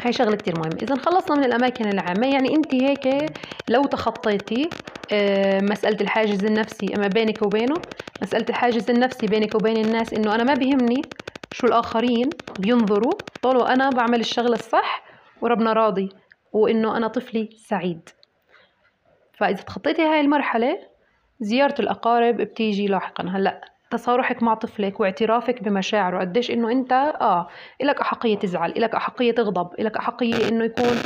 هاي 0.05 0.13
شغلة 0.13 0.37
كتير 0.37 0.59
مهمة. 0.59 0.79
إذا 0.83 0.95
خلصنا 0.95 1.37
من 1.37 1.45
الأماكن 1.45 1.89
العامة. 1.89 2.27
يعني 2.27 2.55
أنت 2.55 2.75
هيك 2.75 3.33
لو 3.69 3.85
تخطيتي 3.85 4.69
آه 5.13 5.61
مسألة 5.61 5.97
الحاجز 6.01 6.45
النفسي 6.45 6.97
أما 6.97 7.07
بينك 7.09 7.43
وبينه 7.43 7.77
مسألة 8.23 8.47
الحاجز 8.51 8.91
النفسي 8.91 9.27
بينك 9.27 9.55
وبين 9.55 9.85
الناس 9.85 10.15
إنه 10.15 10.35
أنا 10.35 10.45
ما 10.45 10.55
بيهمني 10.55 11.03
شو 11.53 11.67
الآخرين 11.67 12.31
بينظروا. 12.59 13.13
طولوا 13.43 13.73
أنا 13.73 13.91
بعمل 13.91 14.21
الشغلة 14.21 14.55
الصح 14.55 15.05
وربنا 15.41 15.73
راضي 15.73 16.09
وإنه 16.53 16.97
أنا 16.97 17.09
طفلي 17.09 17.51
سعيد. 17.57 18.09
فإذا 19.33 19.63
تخطيتي 19.63 20.03
هاي 20.03 20.21
المرحلة 20.21 20.79
زيارة 21.41 21.75
الأقارب 21.81 22.37
بتيجي 22.37 22.87
لاحقا. 22.87 23.29
هلأ 23.29 23.61
تصارحك 23.91 24.43
مع 24.43 24.55
طفلك 24.55 25.01
واعترافك 25.01 25.63
بمشاعره 25.63 26.21
قديش 26.21 26.51
إنه 26.51 26.71
أنت 26.73 26.93
آه 27.21 27.49
لك 27.83 28.01
أحقية 28.01 28.39
تزعل 28.39 28.73
لك 28.77 28.95
أحقية 28.95 29.33
تغضب 29.33 29.69
لك 29.79 29.97
أحقية 29.97 30.49
إنه 30.49 30.65
يكون 30.65 30.99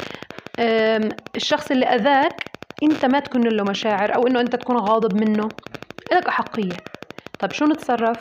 الشخص 1.36 1.70
اللي 1.70 1.86
أذاك 1.86 2.44
أنت 2.82 3.04
ما 3.04 3.20
تكون 3.20 3.48
له 3.48 3.64
مشاعر 3.64 4.14
أو 4.14 4.26
إنه 4.26 4.40
أنت 4.40 4.56
تكون 4.56 4.76
غاضب 4.76 5.14
منه. 5.14 5.48
لك 6.12 6.26
أحقية. 6.28 6.76
طب 7.38 7.52
شو 7.52 7.64
نتصرف؟ 7.64 8.20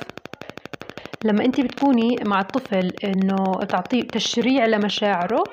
لما 1.24 1.46
أنت 1.46 1.62
بتكوني 1.62 2.16
مع 2.24 2.42
الطفل 2.42 2.94
إنه 3.04 3.64
تعطيه 3.70 4.08
تشريع 4.08 4.66
لمشاعره 4.66 5.44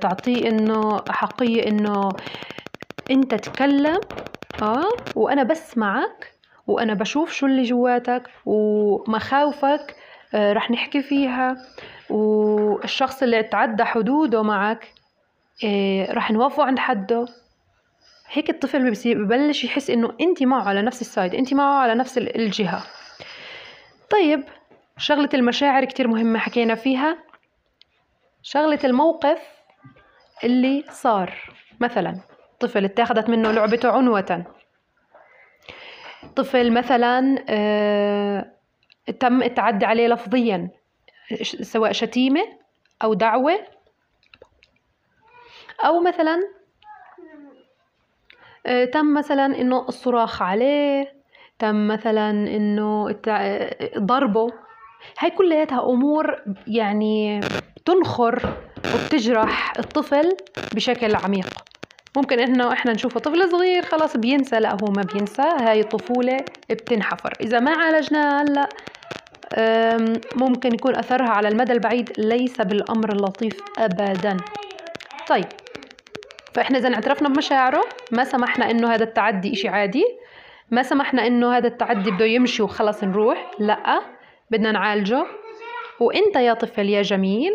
تعطيه 0.00 0.48
إنه 0.48 1.02
احقيه 1.10 1.68
إنه 1.68 2.08
أنت 3.10 3.34
تكلم 3.34 4.00
آه 4.62 4.88
وأنا 5.16 5.42
بسمعك 5.42 6.32
وأنا 6.66 6.94
بشوف 6.94 7.32
شو 7.32 7.46
اللي 7.46 7.62
جواتك 7.62 8.22
ومخاوفك 8.46 9.96
آه 10.34 10.52
رح 10.52 10.70
نحكي 10.70 11.02
فيها 11.02 11.56
والشخص 12.10 13.22
اللي 13.22 13.42
تعدى 13.42 13.84
حدوده 13.84 14.42
معك 14.42 14.92
آه 15.64 16.12
رح 16.12 16.30
نوقفه 16.30 16.64
عند 16.64 16.78
حده. 16.78 17.26
هيك 18.32 18.50
الطفل 18.50 18.94
ببلش 19.06 19.64
يحس 19.64 19.90
إنه 19.90 20.12
أنت 20.20 20.42
معه 20.42 20.68
على 20.68 20.82
نفس 20.82 21.00
السايد 21.00 21.34
أنت 21.34 21.54
معه 21.54 21.74
على 21.82 21.94
نفس 21.94 22.18
الجهة. 22.18 22.82
طيب 24.10 24.44
شغلة 24.98 25.28
المشاعر 25.34 25.84
كتير 25.84 26.08
مهمة 26.08 26.38
حكينا 26.38 26.74
فيها. 26.74 27.29
شغلة 28.42 28.78
الموقف 28.84 29.38
اللي 30.44 30.84
صار. 30.90 31.34
مثلا 31.80 32.20
طفل 32.60 32.84
اتاخدت 32.84 33.28
منه 33.28 33.50
لعبته 33.52 33.90
عنوة. 33.90 34.44
طفل 36.36 36.72
مثلا 36.72 37.44
آه 37.48 38.52
تم 39.20 39.42
التعدي 39.42 39.86
عليه 39.86 40.08
لفظيا 40.08 40.70
سواء 41.62 41.92
شتيمة 41.92 42.40
أو 43.02 43.14
دعوة. 43.14 43.58
أو 45.84 46.00
مثلا 46.00 46.40
آه 48.66 48.84
تم 48.84 49.14
مثلا 49.14 49.46
إنه 49.46 49.88
الصراخ 49.88 50.42
عليه 50.42 51.20
تم 51.58 51.88
مثلا 51.88 52.30
إنه 52.30 53.20
ضربه. 53.98 54.52
هاي 55.18 55.30
كلياتها 55.30 55.90
أمور 55.90 56.42
يعني 56.66 57.40
تنخر 57.84 58.54
وبتجرح 58.94 59.72
الطفل 59.78 60.36
بشكل 60.74 61.14
عميق. 61.14 61.48
ممكن 62.16 62.40
إنه 62.40 62.72
إحنا 62.72 62.92
نشوفه 62.92 63.20
طفل 63.20 63.50
صغير 63.50 63.82
خلاص 63.82 64.16
بينسى 64.16 64.60
لا 64.60 64.72
هو 64.72 64.92
ما 64.96 65.02
بينسى 65.02 65.42
هاي 65.42 65.80
الطفولة 65.80 66.36
بتنحفر. 66.70 67.32
إذا 67.40 67.60
ما 67.60 67.70
عالجناها 67.70 68.42
هلأ 68.42 68.68
ممكن 70.36 70.74
يكون 70.74 70.96
أثرها 70.96 71.28
على 71.28 71.48
المدى 71.48 71.72
البعيد 71.72 72.12
ليس 72.18 72.60
بالأمر 72.60 73.12
اللطيف 73.12 73.56
ابدا. 73.78 74.36
طيب 75.28 75.46
فإحنا 76.54 76.78
إذا 76.78 76.94
اعترفنا 76.94 77.28
بمشاعره 77.28 77.84
ما 78.12 78.24
سمحنا 78.24 78.70
إنه 78.70 78.94
هذا 78.94 79.04
التعدي 79.04 79.52
إشي 79.52 79.68
عادي. 79.68 80.04
ما 80.70 80.82
سمحنا 80.82 81.26
إنه 81.26 81.56
هذا 81.56 81.66
التعدي 81.66 82.10
بده 82.10 82.24
يمشي 82.24 82.62
وخلص 82.62 83.04
نروح 83.04 83.50
لأ 83.58 84.00
بدنا 84.50 84.72
نعالجه. 84.72 85.26
وإنت 86.00 86.36
يا 86.36 86.54
طفل 86.54 86.88
يا 86.88 87.02
جميل 87.02 87.52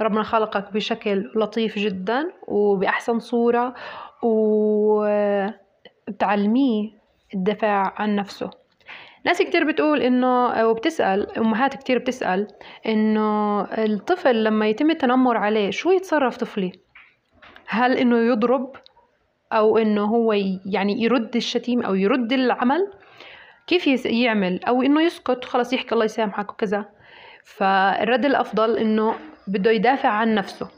ربنا 0.00 0.22
خلقك 0.22 0.72
بشكل 0.72 1.30
لطيف 1.36 1.78
جدا 1.78 2.32
وبأحسن 2.48 3.18
صورة 3.18 3.74
وبتعلميه 6.08 6.90
الدفاع 7.34 7.94
عن 7.96 8.16
نفسه. 8.16 8.50
ناس 9.24 9.42
كتير 9.42 9.64
بتقول 9.64 10.02
إنه 10.02 10.66
وبتسأل 10.68 11.38
أمهات 11.38 11.74
كتير 11.74 11.98
بتسأل 11.98 12.48
إنه 12.86 13.60
الطفل 13.62 14.44
لما 14.44 14.68
يتم 14.68 14.90
التنمر 14.90 15.36
عليه 15.36 15.70
شو 15.70 15.90
يتصرف 15.90 16.36
طفلي؟ 16.36 16.72
هل 17.66 17.96
إنه 17.96 18.18
يضرب 18.18 18.72
أو 19.52 19.78
إنه 19.78 20.04
هو 20.04 20.32
يعني 20.66 21.02
يرد 21.02 21.36
الشتيم 21.36 21.82
أو 21.82 21.94
يرد 21.94 22.32
العمل؟ 22.32 22.90
كيف 23.66 24.06
يعمل؟ 24.06 24.64
أو 24.64 24.82
إنه 24.82 25.02
يسكت 25.02 25.44
خلاص 25.44 25.72
يحكي 25.72 25.92
الله 25.92 26.04
يسامحك 26.04 26.50
وكذا. 26.50 26.84
فالرد 27.44 28.24
الأفضل 28.24 28.76
إنه 28.76 29.14
بده 29.46 29.70
يدافع 29.70 30.08
عن 30.08 30.34
نفسه. 30.34 30.68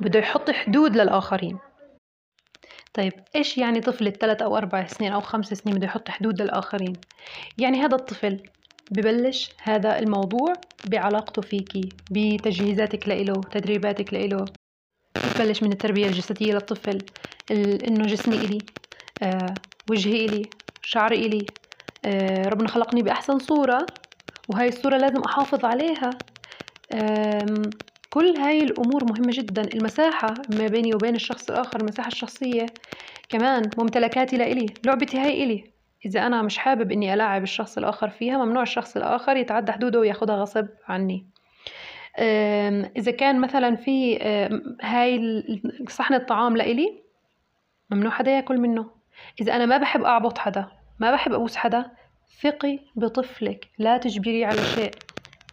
بده 0.00 0.18
يحط 0.18 0.50
حدود 0.50 0.96
للآخرين. 0.96 1.58
طيب 2.94 3.12
إيش 3.36 3.58
يعني 3.58 3.80
طفل 3.80 4.06
الثلاث 4.06 4.42
أو 4.42 4.56
أربع 4.56 4.86
سنين 4.86 5.12
أو 5.12 5.20
خمس 5.20 5.54
سنين 5.54 5.76
بده 5.76 5.86
يحط 5.86 6.08
حدود 6.08 6.42
للآخرين؟ 6.42 6.92
يعني 7.58 7.82
هذا 7.82 7.96
الطفل 7.96 8.42
ببلش 8.90 9.50
هذا 9.62 9.98
الموضوع 9.98 10.52
بعلاقته 10.84 11.42
فيكي 11.42 11.88
بتجهيزاتك 12.10 13.08
لإله 13.08 13.40
تدريباتك 13.40 14.14
لإله. 14.14 14.44
بتبلش 15.16 15.62
من 15.62 15.72
التربية 15.72 16.06
الجسدية 16.06 16.52
للطفل 16.52 17.04
إنه 17.50 18.06
جسمي 18.06 18.36
إلي 18.36 18.58
آه 19.22 19.54
وجهي 19.90 20.26
إلي 20.26 20.48
شعري 20.82 21.26
إلي 21.26 21.46
آه 22.04 22.48
ربنا 22.48 22.68
خلقني 22.68 23.02
بأحسن 23.02 23.38
صورة 23.38 23.86
وهاي 24.48 24.68
الصورة 24.68 24.96
لازم 24.96 25.22
أحافظ 25.22 25.64
عليها. 25.64 26.10
كل 28.10 28.36
هاي 28.36 28.62
الأمور 28.62 29.04
مهمة 29.04 29.32
جدا. 29.32 29.62
المساحة 29.74 30.34
ما 30.54 30.66
بيني 30.66 30.94
وبين 30.94 31.14
الشخص 31.14 31.50
الآخر 31.50 31.80
المساحة 31.80 32.08
الشخصية 32.08 32.66
كمان 33.28 33.70
ممتلكاتي 33.78 34.36
لإلي 34.36 34.66
لعبتي 34.84 35.18
هاي 35.18 35.44
إلي. 35.44 35.64
إذا 36.06 36.26
أنا 36.26 36.42
مش 36.42 36.58
حابب 36.58 36.92
إني 36.92 37.14
ألاعب 37.14 37.42
الشخص 37.42 37.78
الآخر 37.78 38.08
فيها 38.08 38.44
ممنوع 38.44 38.62
الشخص 38.62 38.96
الآخر 38.96 39.36
يتعدى 39.36 39.72
حدوده 39.72 39.98
وياخدها 39.98 40.36
غصب 40.36 40.66
عني. 40.88 41.26
إذا 42.96 43.12
كان 43.12 43.40
مثلا 43.40 43.76
في 43.76 44.18
هاي 44.82 45.20
صحن 45.88 46.14
الطعام 46.14 46.56
لإلي 46.56 47.02
ممنوع 47.90 48.10
حدا 48.10 48.30
يأكل 48.30 48.58
منه. 48.58 48.90
إذا 49.40 49.56
أنا 49.56 49.66
ما 49.66 49.76
بحب 49.76 50.02
أعبط 50.02 50.38
حدا 50.38 50.68
ما 50.98 51.12
بحب 51.12 51.32
أبوس 51.32 51.56
حدا 51.56 51.90
ثقي 52.42 52.78
بطفلك 52.96 53.68
لا 53.78 53.98
تجبريه 53.98 54.46
على 54.46 54.64
شيء. 54.64 54.90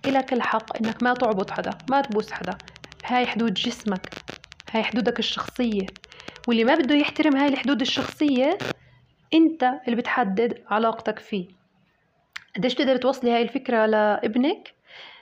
إلك 0.08 0.34
الحق 0.34 0.78
إنك 0.78 1.04
ما 1.04 1.14
تعبط 1.14 1.52
حدا 1.52 1.78
ما 1.90 2.02
تبوس 2.02 2.32
حدا. 2.32 2.58
هاي 3.06 3.26
حدود 3.26 3.54
جسمك 3.54 4.10
هاي 4.72 4.84
حدودك 4.84 5.20
الشخصية. 5.20 5.86
واللي 6.48 6.64
ما 6.64 6.76
بده 6.76 6.96
يحترم 6.96 7.36
هاي 7.36 7.48
الحدود 7.48 7.82
الشخصية 7.82 8.58
أنت 9.34 9.64
اللي 9.86 9.96
بتحدد 9.96 10.64
علاقتك 10.68 11.20
فيه. 11.20 11.48
قديش 12.56 12.74
بتقدري 12.74 12.98
توصلي 12.98 13.32
هاي 13.32 13.42
الفكرة 13.42 13.86
لابنك؟ 13.86 14.74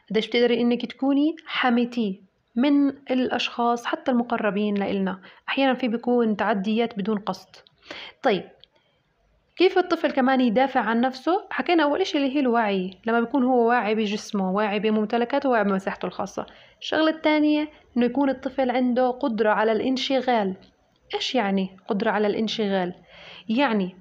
قديش 0.09 0.27
بتقدري 0.27 0.61
إنك 0.61 0.85
تكوني 0.85 1.35
حميتيه 1.45 2.21
من 2.55 2.89
الأشخاص 2.89 3.85
حتى 3.85 4.11
المقربين 4.11 4.75
لإلنا؟ 4.75 5.21
أحيانا 5.49 5.73
في 5.73 5.87
بيكون 5.87 6.37
تعديات 6.37 6.97
بدون 6.97 7.17
قصد. 7.19 7.55
طيب 8.23 8.43
كيف 9.55 9.77
الطفل 9.77 10.11
كمان 10.11 10.41
يدافع 10.41 10.79
عن 10.79 11.01
نفسه؟ 11.01 11.47
حكينا 11.49 11.83
أول 11.83 12.01
إشي 12.01 12.17
اللي 12.17 12.35
هي 12.35 12.39
الوعي 12.39 12.97
لما 13.05 13.19
بيكون 13.19 13.43
هو 13.43 13.67
واعي 13.69 13.95
بجسمه 13.95 14.51
واعي 14.51 14.79
بممتلكاته 14.79 15.49
واعي 15.49 15.63
بمساحته 15.63 16.05
الخاصة. 16.05 16.45
الشغلة 16.81 17.09
الثانية 17.09 17.69
إنه 17.97 18.05
يكون 18.05 18.29
الطفل 18.29 18.71
عنده 18.71 19.09
قدرة 19.09 19.49
على 19.49 19.71
الانشغال. 19.71 20.55
إيش 21.13 21.35
يعني 21.35 21.69
قدرة 21.87 22.11
على 22.11 22.27
الانشغال؟ 22.27 22.93
يعني 23.49 23.95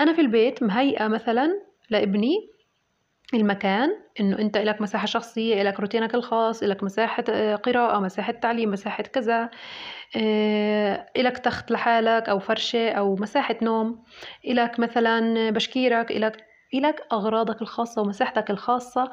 أنا 0.00 0.12
في 0.12 0.20
البيت 0.20 0.62
مهيئة 0.62 1.08
مثلا 1.08 1.62
لابني 1.90 2.36
المكان 3.34 3.96
إنه 4.20 4.38
أنت 4.38 4.56
إلك 4.56 4.80
مساحة 4.80 5.06
شخصية 5.06 5.62
إلك 5.62 5.80
روتينك 5.80 6.14
الخاص 6.14 6.62
إلك 6.62 6.82
مساحة 6.82 7.24
آه، 7.30 7.56
قراءة 7.56 7.98
مساحة 8.00 8.32
تعليم 8.32 8.70
مساحة 8.70 9.02
كذا 9.02 9.50
آه، 10.16 11.06
إلك 11.16 11.38
تخت 11.38 11.70
لحالك 11.70 12.28
أو 12.28 12.38
فرشة 12.38 12.90
أو 12.90 13.14
مساحة 13.14 13.56
نوم 13.62 14.04
إلك 14.46 14.80
مثلا 14.80 15.50
بشكيرك 15.50 16.10
إلك 16.10 16.44
إلك 16.74 17.06
أغراضك 17.12 17.62
الخاصة 17.62 18.02
ومساحتك 18.02 18.50
الخاصة 18.50 19.10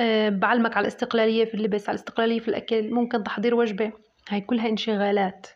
آه، 0.00 0.28
بعلمك 0.28 0.76
على 0.76 0.84
الاستقلالية 0.84 1.44
في 1.44 1.54
اللبس 1.54 1.88
على 1.88 1.96
الاستقلالية 1.96 2.40
في 2.40 2.48
الأكل 2.48 2.90
ممكن 2.94 3.22
تحضير 3.24 3.54
وجبة. 3.54 3.92
هاي 4.28 4.40
كلها 4.40 4.68
انشغالات 4.68 5.46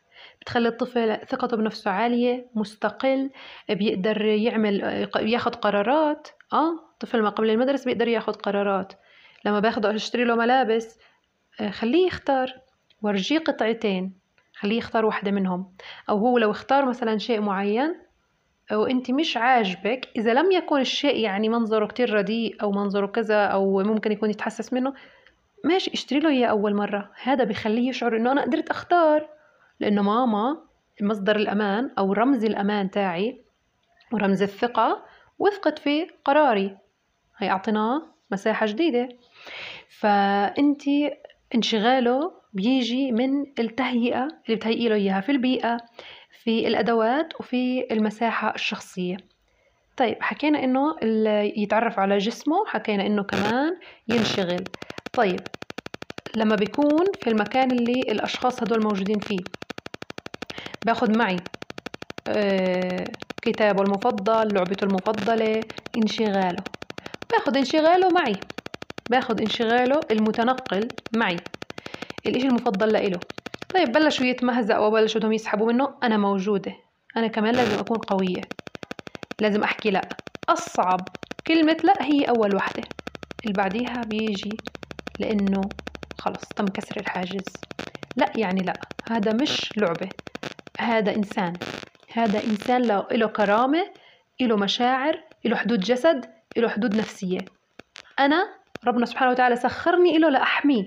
بتخلي 0.41 0.69
الطفل 0.69 1.19
ثقته 1.27 1.57
بنفسه 1.57 1.91
عالية 1.91 2.47
مستقل 2.55 3.31
بيقدر 3.69 4.25
يعمل 4.25 5.09
ياخد 5.21 5.55
قرارات. 5.55 6.29
آه 6.53 6.86
طفل 7.01 7.23
ما 7.23 7.29
قبل 7.29 7.51
المدرسة 7.51 7.85
بيقدر 7.85 8.09
ياخد 8.09 8.37
قرارات. 8.37 8.93
لما 9.45 9.61
باخده 9.61 9.95
أشتري 9.95 10.25
له 10.25 10.35
ملابس 10.35 10.99
آه، 11.61 11.71
خليه 11.71 12.07
يختار 12.07 12.55
ورجيه 13.03 13.39
قطعتين 13.39 14.19
خليه 14.55 14.79
يختار 14.79 15.07
واحدة 15.07 15.31
منهم. 15.31 15.73
أو 16.11 16.19
هو 16.19 16.39
لو 16.39 16.51
اختار 16.51 16.87
مثلا 16.87 17.19
شيء 17.19 17.41
معين 17.41 18.07
وانت 18.73 19.11
مش 19.11 19.37
عاجبك 19.37 20.09
إذا 20.17 20.35
لم 20.35 20.53
يكن 20.53 20.81
الشيء 20.81 21.17
يعني 21.17 21.49
منظره 21.49 21.87
كتير 21.87 22.15
رديء 22.15 22.63
أو 22.63 22.73
منظره 22.73 23.07
كذا 23.07 23.45
أو 23.45 23.83
ممكن 23.83 24.13
يكون 24.13 24.31
يتحسس 24.31 24.73
منه 24.73 24.95
ماشي 25.65 25.91
اشتري 25.95 26.21
له 26.21 26.31
إياه 26.31 26.49
أول 26.49 26.75
مرة. 26.75 27.11
هذا 27.23 27.45
بخليه 27.45 27.89
يشعر 27.89 28.17
إنه 28.17 28.33
أنا 28.33 28.43
قدرت 28.43 28.71
أختار. 28.71 29.29
لأنه 29.81 30.03
ماما 30.03 30.63
مصدر 31.03 31.37
الأمان 31.37 31.91
أو 31.99 32.13
رمز 32.13 32.45
الأمان 32.45 32.91
تاعي 32.91 33.45
ورمز 34.13 34.43
الثقة 34.43 35.05
وثقت 35.39 35.79
في 35.79 36.07
قراري. 36.25 36.77
هي 37.39 37.51
أعطيناه 37.51 38.03
مساحة 38.31 38.67
جديدة. 38.67 39.09
فانت 39.89 40.83
انشغاله 41.55 42.33
بيجي 42.53 43.13
من 43.13 43.47
التهيئة 43.59 44.29
اللي 44.47 44.57
بتهيئي 44.57 44.89
له 44.89 44.95
إياها 44.95 45.21
في 45.21 45.33
البيئة 45.33 45.77
في 46.43 46.67
الأدوات 46.69 47.41
وفي 47.41 47.87
المساحة 47.93 48.55
الشخصية. 48.55 49.17
طيب 49.97 50.17
حكينا 50.23 50.65
إنه 50.65 50.97
يتعرف 51.57 51.99
على 51.99 52.19
جسمه 52.19 52.67
حكينا 52.67 53.07
إنه 53.07 53.23
كمان 53.23 53.77
ينشغل. 54.09 54.67
طيب 55.15 55.43
لما 56.35 56.57
بيكون 56.57 57.05
في 57.21 57.31
المكان 57.31 57.73
اللي 57.73 58.13
الأشخاص 58.13 58.63
هدول 58.63 58.83
موجودين 58.83 59.19
فيه 59.19 59.45
باخد 60.85 61.11
معي 61.11 61.41
آه 62.29 63.17
كتابه 63.43 63.83
المفضل 63.83 64.55
لعبته 64.55 64.85
المفضلة 64.85 65.65
انشغاله. 65.97 66.76
باخد 67.33 67.57
انشغاله 67.57 68.11
معي. 68.11 68.37
باخد 69.09 69.41
انشغاله 69.41 70.07
المتنقل 70.11 70.91
معي. 71.13 71.41
الإشي 72.27 72.47
المفضل 72.47 72.93
لإله. 72.93 73.21
طيب 73.75 73.93
بلشوا 73.93 74.27
يتمهزقوا 74.27 74.87
وبلشوا 74.87 75.21
انهم 75.21 75.33
يسحبوا 75.33 75.73
منه 75.73 75.95
أنا 76.03 76.17
موجودة. 76.17 76.73
أنا 77.17 77.27
كمان 77.27 77.55
لازم 77.55 77.79
أكون 77.79 77.99
قوية. 77.99 78.49
لازم 79.41 79.63
أحكي 79.63 79.91
لا. 79.91 80.09
أصعب 80.49 81.09
كلمة 81.47 81.77
لا 81.85 82.03
هي 82.03 82.25
أول 82.25 82.55
وحدة. 82.55 82.85
اللي 83.43 83.55
بعديها 83.55 84.05
بيجي 84.05 84.61
لأنه 85.19 85.71
خلص 86.17 86.55
تم 86.55 86.67
كسر 86.67 86.97
الحاجز. 87.01 87.53
لا 88.17 88.33
يعني 88.37 88.63
لا. 88.63 88.81
هذا 89.03 89.33
مش 89.33 89.79
لعبة. 89.79 90.11
هذا 90.79 91.15
إنسان. 91.15 91.59
هذا 92.13 92.45
إنسان 92.45 92.83
له 92.83 93.27
كرامة 93.27 93.87
له 94.41 94.57
مشاعر 94.57 95.21
له 95.45 95.57
حدود 95.57 95.81
جسد 95.81 96.36
له 96.61 96.69
حدود 96.69 96.97
نفسية. 96.97 97.39
أنا 98.19 98.49
ربنا 98.87 99.07
سبحانه 99.07 99.31
وتعالى 99.31 99.57
سخرني 99.57 100.19
له 100.19 100.29
لأحميه. 100.29 100.85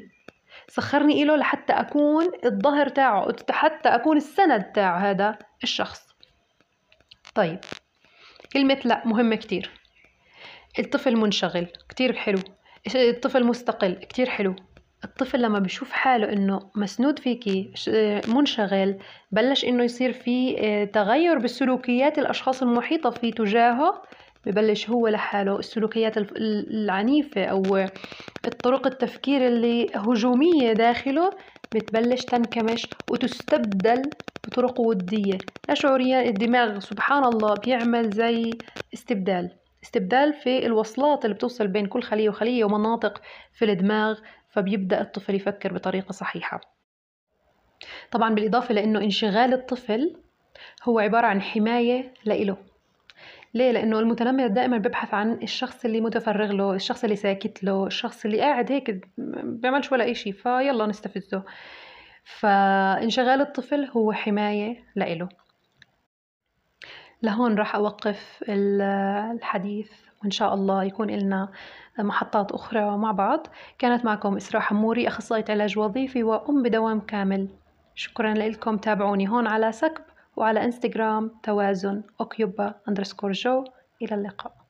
سخرني 0.67 1.23
إله 1.23 1.36
لحتى 1.36 1.73
أكون 1.73 2.27
الظهر 2.45 2.89
تاعه 2.89 3.36
حتى 3.51 3.89
أكون 3.89 4.17
السند 4.17 4.63
تاع 4.63 4.97
هذا 4.97 5.38
الشخص. 5.63 6.01
طيب 7.36 7.60
كلمة 8.53 8.79
لا 8.86 9.01
مهمة 9.05 9.36
كتير. 9.36 9.71
الطفل 10.79 11.15
منشغل 11.15 11.67
كتير 11.89 12.13
حلو. 12.13 12.39
الطفل 12.95 13.43
مستقل 13.43 13.93
كتير 13.93 14.29
حلو. 14.29 14.55
الطفل 15.03 15.41
لما 15.41 15.60
بيشوف 15.60 15.91
حاله 15.91 16.34
إنه 16.34 16.71
مسنود 16.75 17.19
فيكي 17.19 17.73
منشغل 18.27 18.99
بلش 19.32 19.65
إنه 19.65 19.84
يصير 19.84 20.13
في 20.13 20.55
تغير 20.93 21.38
بالسلوكيات 21.38 22.19
الأشخاص 22.19 22.62
المحيطة 22.62 23.10
فيه 23.10 23.32
تجاهه 23.32 24.03
ببلش 24.45 24.89
هو 24.89 25.08
لحاله. 25.08 25.60
السلوكيات 25.60 26.17
العنيفة 26.17 27.45
أو 27.45 27.88
الطرق 28.45 28.88
التفكير 28.88 29.47
اللي 29.47 29.91
هجومية 29.95 30.73
داخله 30.73 31.32
بتبلش 31.73 32.25
تنكمش 32.25 32.89
وتستبدل 33.08 34.12
بطرق 34.45 34.80
ودية. 34.80 35.39
لا 35.67 35.73
شعوريا 35.73 36.21
الدماغ 36.30 36.80
سبحان 36.80 37.23
الله 37.23 37.56
بيعمل 37.56 38.10
زي 38.10 38.60
استبدال. 38.93 39.52
استبدال 39.84 40.34
في 40.34 40.65
الوصلات 40.65 41.25
اللي 41.25 41.36
بتوصل 41.36 41.67
بين 41.67 41.86
كل 41.86 42.04
خلية 42.04 42.30
وخلية 42.30 42.63
ومناطق 42.63 43.21
في 43.54 43.65
الدماغ 43.65 44.19
فبيبدأ 44.49 45.02
الطفل 45.02 45.36
يفكر 45.36 45.73
بطريقة 45.73 46.12
صحيحة. 46.12 46.62
طبعا 48.12 48.36
بالإضافة 48.36 48.73
لأنه 48.73 48.99
انشغال 48.99 49.54
الطفل 49.54 50.15
هو 50.84 50.99
عبارة 50.99 51.28
عن 51.28 51.41
حماية 51.41 52.13
لإله. 52.25 52.68
ليه؟ 53.53 53.71
لأنه 53.71 53.99
المتنمر 53.99 54.47
دائما 54.47 54.77
ببحث 54.77 55.13
عن 55.13 55.33
الشخص 55.33 55.85
اللي 55.85 56.01
متفرغ 56.01 56.51
له 56.51 56.73
الشخص 56.73 57.03
اللي 57.03 57.15
ساكت 57.15 57.63
له 57.63 57.88
الشخص 57.88 58.25
اللي 58.25 58.41
قاعد 58.41 58.71
هيك 58.71 59.09
بيعملش 59.43 59.91
ولا 59.91 60.12
إشي 60.12 60.31
فيلا 60.31 60.85
نستفزه. 60.85 61.43
فانشغال 62.23 63.41
الطفل 63.41 63.85
هو 63.85 64.12
حماية 64.12 64.83
لإله. 64.95 65.29
لهون 67.23 67.55
راح 67.55 67.75
أوقف 67.75 68.43
الحديث 68.49 69.91
وإن 70.23 70.31
شاء 70.31 70.53
الله 70.53 70.83
يكون 70.83 71.12
لنا 71.12 71.49
محطات 71.99 72.51
أخرى 72.51 72.97
مع 72.97 73.12
بعض. 73.12 73.47
كانت 73.79 74.05
معكم 74.05 74.35
إسراء 74.35 74.62
حموري 74.62 75.07
أخصائية 75.07 75.45
علاج 75.49 75.79
وظيفي 75.79 76.23
وأم 76.23 76.63
بدوام 76.63 76.99
كامل. 76.99 77.47
شكرا 77.95 78.33
لكم 78.33 78.77
تابعوني 78.77 79.29
هون 79.29 79.47
على 79.47 79.71
سكب 79.71 80.03
وعلى 80.39 80.65
إنستغرام 80.65 81.32
توازن 81.43 82.04
occupa 82.21 82.75
underscore 82.88 83.31
jo. 83.31 83.63
إلى 84.02 84.15
اللقاء. 84.15 84.68